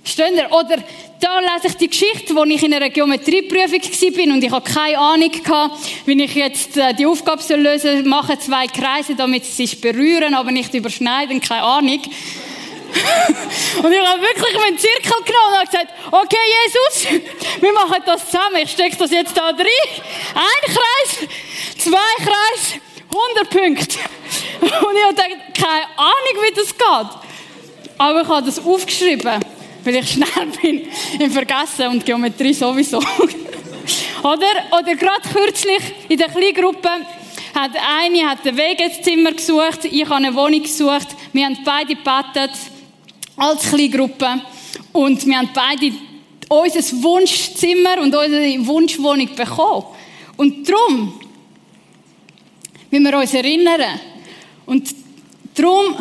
Steht 0.04 0.36
ihr? 0.36 0.50
Oder 0.52 0.78
da 1.20 1.40
lese 1.40 1.68
ich 1.68 1.74
die 1.74 1.90
Geschichte, 1.90 2.34
wo 2.34 2.44
ich 2.46 2.64
in 2.64 2.74
einer 2.74 2.90
Geometrieprüfung 2.90 3.82
war 3.82 4.34
und 4.34 4.44
ich 4.44 4.52
habe 4.52 4.70
keine 4.70 4.98
Ahnung 4.98 5.32
gehabt, 5.32 5.78
wie 6.06 6.24
ich 6.24 6.36
jetzt 6.36 6.78
äh, 6.78 6.94
die 6.94 7.06
Aufgabe 7.06 7.42
lösen 7.56 7.98
soll. 7.98 8.04
Mache 8.04 8.40
zwei 8.40 8.68
Kreise, 8.68 9.16
damit 9.16 9.44
sie 9.44 9.66
sich 9.66 9.82
berühren, 9.82 10.34
aber 10.34 10.52
nicht 10.52 10.74
überschneiden, 10.74 11.42
keine 11.42 11.64
Ahnung. 11.64 12.02
und 13.84 13.92
ich 13.92 14.00
habe 14.00 14.22
wirklich 14.22 14.58
meinen 14.58 14.78
Zirkel 14.78 15.24
genommen 15.26 15.62
und 15.62 15.72
gesagt, 15.72 15.88
okay 16.12 16.38
Jesus, 16.64 17.24
wir 17.62 17.74
machen 17.74 18.02
das 18.06 18.26
zusammen. 18.26 18.58
Ich 18.64 18.72
stecke 18.72 18.96
das 18.98 19.12
jetzt 19.12 19.36
da 19.36 19.52
drin. 19.52 19.68
Ein 20.34 20.74
Kreis, 20.74 21.30
zwei 21.78 21.98
Kreise, 22.18 22.82
100 23.10 23.50
Punkte. 23.50 23.98
Und 24.62 24.96
ich 24.98 25.04
habe 25.04 25.14
gedacht, 25.14 25.30
keine 25.54 25.86
Ahnung, 25.98 26.44
wie 26.44 26.54
das 26.54 26.68
geht. 26.68 27.98
Aber 27.98 28.22
ich 28.22 28.28
habe 28.28 28.46
das 28.46 28.60
aufgeschrieben 28.60 29.42
weil 29.88 29.96
ich 29.96 30.12
schnell 30.12 30.48
bin 30.62 30.86
im 31.18 31.32
Vergessen 31.32 31.88
und 31.88 32.06
Geometrie 32.06 32.54
sowieso. 32.54 32.98
oder, 32.98 34.52
oder 34.78 34.96
gerade 34.96 35.22
kürzlich 35.34 35.80
in 36.10 36.18
der 36.18 36.28
Kleingruppe 36.28 36.90
hat 37.56 37.72
eine 37.74 38.30
hat 38.30 38.46
ein 38.46 38.58
Wegezimmer 38.58 39.32
gesucht, 39.32 39.86
ich 39.86 40.04
habe 40.04 40.16
eine 40.16 40.36
Wohnung 40.36 40.62
gesucht. 40.62 41.08
Wir 41.32 41.46
haben 41.46 41.58
beide 41.64 41.96
gebetet 41.96 42.52
als 43.38 43.70
Kleingruppe 43.70 44.42
und 44.92 45.26
wir 45.26 45.38
haben 45.38 45.50
beide 45.54 45.94
unser 46.50 47.04
Wunschzimmer 47.04 48.02
und 48.02 48.16
unsere 48.16 48.66
Wunschwohnung 48.66 49.30
bekommen. 49.36 49.86
Und 50.38 50.68
darum 50.68 51.20
müssen 52.90 53.04
wir 53.04 53.18
uns 53.18 53.34
erinnern. 53.34 54.00
Und 54.66 54.90
darum 55.54 55.96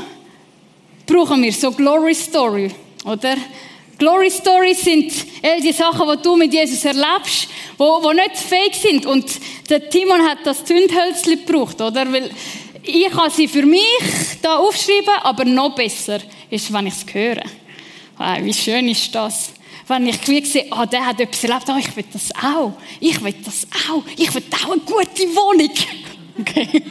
brauchen 1.06 1.42
wir 1.42 1.52
so 1.52 1.70
Glory 1.72 2.14
Story, 2.14 2.70
oder? 3.04 3.36
Glory 3.98 4.30
Stories 4.30 4.82
sind 4.82 5.12
all 5.42 5.60
die 5.60 5.72
Sachen, 5.72 6.06
die 6.08 6.22
du 6.22 6.36
mit 6.36 6.52
Jesus 6.52 6.84
erlebst, 6.84 7.48
wo 7.78 8.12
nicht 8.12 8.36
fake 8.36 8.74
sind. 8.74 9.06
Und 9.06 9.26
der 9.68 9.88
Timon 9.88 10.22
hat 10.22 10.38
das 10.44 10.64
Zündhölzchen 10.64 11.44
gebraucht, 11.44 11.80
oder? 11.80 12.10
Weil 12.12 12.30
ich 12.82 13.10
kann 13.10 13.30
sie 13.30 13.48
für 13.48 13.64
mich 13.64 13.82
da 14.42 14.56
aufschreiben, 14.58 15.14
aber 15.22 15.44
noch 15.44 15.74
besser 15.74 16.20
ist, 16.50 16.72
wenn 16.72 16.86
ich 16.86 16.94
es 16.94 17.14
höre. 17.14 17.42
Wow, 18.18 18.38
wie 18.42 18.54
schön 18.54 18.88
ist 18.88 19.14
das? 19.14 19.52
Wenn 19.86 20.06
ich 20.06 20.16
sehe, 20.22 20.66
ah, 20.70 20.82
oh, 20.82 20.86
der 20.86 21.06
hat 21.06 21.20
etwas 21.20 21.44
erlebt, 21.44 21.66
oh, 21.68 21.78
ich 21.78 21.96
will 21.96 22.04
das 22.12 22.30
auch. 22.42 22.72
Ich 22.98 23.22
will 23.22 23.34
das 23.44 23.66
auch. 23.88 24.02
Ich 24.16 24.34
will 24.34 24.42
auch 24.64 24.72
eine 24.72 24.80
gute 24.80 25.22
Wohnung. 25.34 25.70
Okay. 26.38 26.82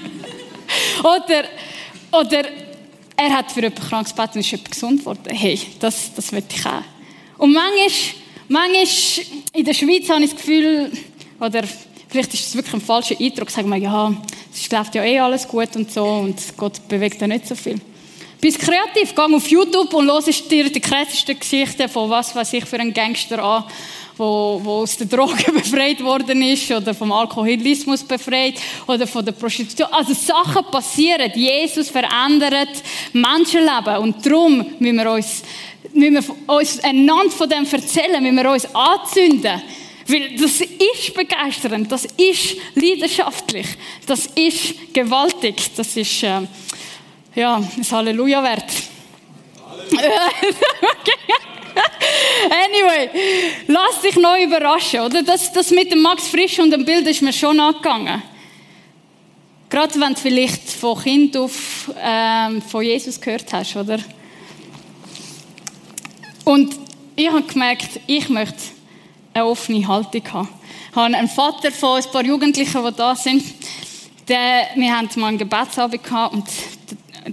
oder, 1.04 1.44
oder 2.12 2.50
er 3.16 3.30
hat 3.30 3.52
für 3.52 3.62
jemanden 3.62 3.88
krank 3.88 4.08
gebeten 4.08 4.32
und 4.34 4.40
ist 4.40 4.50
jemand 4.50 4.72
gesund 4.72 5.00
geworden. 5.02 5.22
Hey, 5.30 5.60
das, 5.80 6.16
das 6.16 6.32
will 6.32 6.44
ich 6.50 6.66
auch. 6.66 6.82
Und 7.38 7.54
manchmal, 7.54 7.90
manchmal 8.48 9.26
in 9.54 9.64
der 9.64 9.74
Schweiz 9.76 10.10
habe 10.10 10.24
ich 10.24 10.32
das 10.32 10.40
Gefühl, 10.40 10.92
oder 11.40 11.64
vielleicht 12.10 12.34
ist 12.34 12.48
es 12.48 12.56
wirklich 12.56 12.74
ein 12.74 12.82
falscher 12.82 13.20
Eindruck, 13.20 13.52
sagen 13.52 13.70
wir, 13.70 13.78
ja, 13.78 14.16
es 14.52 14.72
läuft 14.72 14.96
ja 14.96 15.04
eh 15.04 15.20
alles 15.20 15.48
gut 15.48 15.76
und 15.76 15.92
so 15.92 16.06
und 16.06 16.40
Gott 16.58 16.88
bewegt 16.88 17.22
ja 17.22 17.28
nicht 17.28 17.48
so 17.48 17.54
viel. 17.56 17.80
Bist 18.46 18.60
kreativ, 18.60 19.16
geh 19.16 19.22
auf 19.36 19.48
YouTube 19.48 19.92
und 19.96 20.06
hörst 20.08 20.52
dir 20.52 20.70
die 20.70 20.80
krassesten 20.80 21.40
Geschichten 21.40 21.90
von 21.90 22.12
was 22.12 22.36
weiß 22.36 22.54
ich 22.54 22.66
für 22.66 22.80
einen 22.80 22.94
Gangster 22.94 23.44
an, 23.44 23.64
wo, 24.18 24.62
wo 24.64 24.72
aus 24.84 24.98
der 24.98 25.08
Droge 25.08 25.52
befreit 25.52 26.00
worden 26.04 26.44
ist 26.44 26.70
oder 26.70 26.94
vom 26.94 27.12
Alkoholismus 27.12 28.04
befreit 28.04 28.54
oder 28.86 29.08
von 29.08 29.26
der 29.26 29.32
Prostitution. 29.32 29.88
Also 29.92 30.14
Sachen 30.14 30.64
passieren. 30.66 31.32
Jesus 31.34 31.90
verändert 31.90 32.84
Menschenleben 33.14 33.98
und 33.98 34.24
darum 34.24 34.64
müssen 34.78 34.96
wir 34.96 35.12
uns 35.12 35.42
müssen 35.92 36.14
wir 36.14 36.56
uns 36.56 36.80
einander 36.84 37.32
von 37.32 37.50
dem 37.50 37.66
erzählen, 37.66 38.22
müssen 38.22 38.36
wir 38.36 38.52
uns 38.52 38.68
anzünden. 38.76 39.60
Weil 40.08 40.38
das 40.38 40.62
ist 40.62 41.16
begeisternd, 41.16 41.92
das 41.92 42.06
ist 42.06 42.58
leidenschaftlich, 42.76 43.66
das 44.06 44.28
ist 44.36 44.94
gewaltig, 44.94 45.56
das 45.76 45.98
ist, 45.98 46.22
äh, 46.22 46.42
ja, 47.36 47.58
ein 47.58 47.92
Halleluja 47.92 48.42
wert. 48.42 48.72
anyway, 52.50 53.10
lass 53.68 54.02
dich 54.02 54.16
neu 54.16 54.44
überraschen, 54.44 55.02
oder? 55.02 55.22
Das, 55.22 55.52
das 55.52 55.70
mit 55.72 55.92
dem 55.92 56.02
Max 56.02 56.28
Frisch 56.28 56.58
und 56.60 56.72
dem 56.72 56.86
Bild 56.86 57.06
ist 57.08 57.22
mir 57.22 57.34
schon 57.34 57.60
angegangen. 57.60 58.24
Gerade 59.70 60.00
wenn 60.00 60.14
du 60.14 60.20
vielleicht 60.20 60.70
von 60.70 60.98
Kind 61.02 61.36
auf 61.36 61.92
ähm, 62.00 62.62
von 62.62 62.84
Jesus 62.84 63.20
gehört 63.20 63.52
hast, 63.52 63.76
oder? 63.76 64.00
Und 66.46 66.76
ich 67.16 67.28
habe 67.28 67.44
gemerkt, 67.44 68.00
ich 68.08 68.30
möchte 68.30 68.56
eine 69.34 69.46
offene 69.46 69.88
Haltung 69.88 70.22
haben. 70.32 70.50
Ich 70.92 70.96
habe 70.96 71.16
einen 71.16 71.28
Vater 71.28 71.72
von 71.72 72.02
ein 72.02 72.12
paar 72.12 72.24
Jugendlichen, 72.24 72.86
die 72.86 72.94
da 72.96 73.16
sind. 73.16 73.44
Der, 74.28 74.68
wir 74.76 74.98
hatten 74.98 75.20
mal 75.20 75.28
einen 75.28 75.38
Gebetsabend 75.38 76.04
gehabt 76.04 76.34
und 76.34 76.46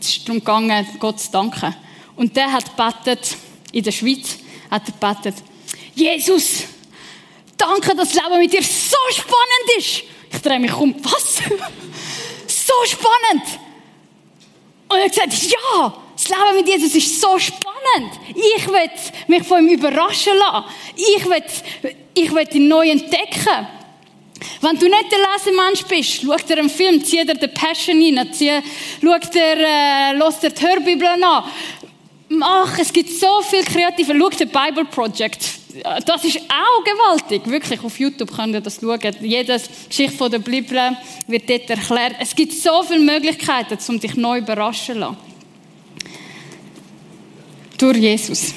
es 0.00 0.09
ist 0.09 0.28
darum 0.28 0.40
gegangen, 0.40 0.87
Gott 0.98 1.20
zu 1.20 1.31
danken. 1.31 1.74
Und 2.16 2.37
der 2.37 2.52
hat 2.52 2.76
betet, 2.76 3.37
in 3.72 3.83
der 3.83 3.92
Schweiz, 3.92 4.38
hat 4.70 4.83
er 4.87 5.14
betet, 5.14 5.35
Jesus, 5.94 6.64
danke, 7.57 7.94
dass 7.94 8.12
das 8.12 8.22
Leben 8.22 8.38
mit 8.38 8.52
dir 8.52 8.62
so 8.62 8.96
spannend 9.11 9.78
ist. 9.78 10.02
Ich 10.31 10.40
drehe 10.42 10.59
mich 10.59 10.72
um, 10.72 10.94
was? 11.02 11.37
so 12.46 12.72
spannend! 12.87 13.59
Und 14.88 14.98
er 14.98 15.05
hat 15.05 15.12
gesagt, 15.12 15.33
ja, 15.33 15.94
das 16.14 16.28
Leben 16.28 16.57
mit 16.57 16.68
Jesus 16.68 16.94
ist 16.94 17.20
so 17.20 17.38
spannend. 17.38 18.12
Ich 18.28 18.66
will 18.66 18.90
mich 19.26 19.42
von 19.46 19.66
ihm 19.66 19.74
überraschen 19.74 20.37
lassen. 20.37 20.66
Ich 20.96 21.24
will, 21.24 21.42
ich 22.14 22.35
will 22.35 22.48
ihn 22.52 22.68
neu 22.68 22.90
entdecken. 22.90 23.66
Wenn 24.61 24.79
du 24.79 24.87
nicht 24.87 25.11
der 25.11 25.19
Lesemensch 25.19 25.83
bist, 25.88 26.23
schau 26.23 26.37
dir 26.37 26.59
einen 26.59 26.71
Film, 26.71 27.05
zieh 27.05 27.25
dir 27.25 27.35
den 27.35 27.53
Passion 27.53 28.01
rein, 28.03 28.31
schau 28.35 29.19
dir, 29.33 29.57
äh, 29.57 30.12
lass 30.17 30.41
dir 30.41 30.51
die 30.51 30.62
Hörbibel 30.62 31.07
an. 31.07 31.45
Mach, 32.29 32.79
es 32.79 32.93
gibt 32.93 33.11
so 33.11 33.43
viel 33.43 33.62
Kreative. 33.65 34.15
Schau 34.19 34.31
dir 34.31 34.47
Bible 34.47 34.85
Project. 34.87 35.43
Das 36.07 36.25
ist 36.25 36.38
auch 36.38 36.85
gewaltig. 36.85 37.43
Wirklich, 37.47 37.83
auf 37.83 37.99
YouTube 37.99 38.35
könnt 38.35 38.55
ihr 38.55 38.61
das 38.61 38.81
schauen. 38.81 39.01
Jede 39.21 39.61
Geschichte 39.88 40.17
von 40.17 40.31
der 40.31 40.38
Bibel 40.38 40.97
wird 41.27 41.49
dort 41.49 41.71
erklärt. 41.71 42.17
Es 42.21 42.35
gibt 42.35 42.53
so 42.53 42.83
viele 42.83 43.01
Möglichkeiten, 43.01 43.79
um 43.88 43.99
dich 43.99 44.15
neu 44.15 44.38
überraschen 44.38 44.95
zu 44.95 45.01
lassen. 45.01 45.17
Durch 47.79 47.99
Jesus. 47.99 48.55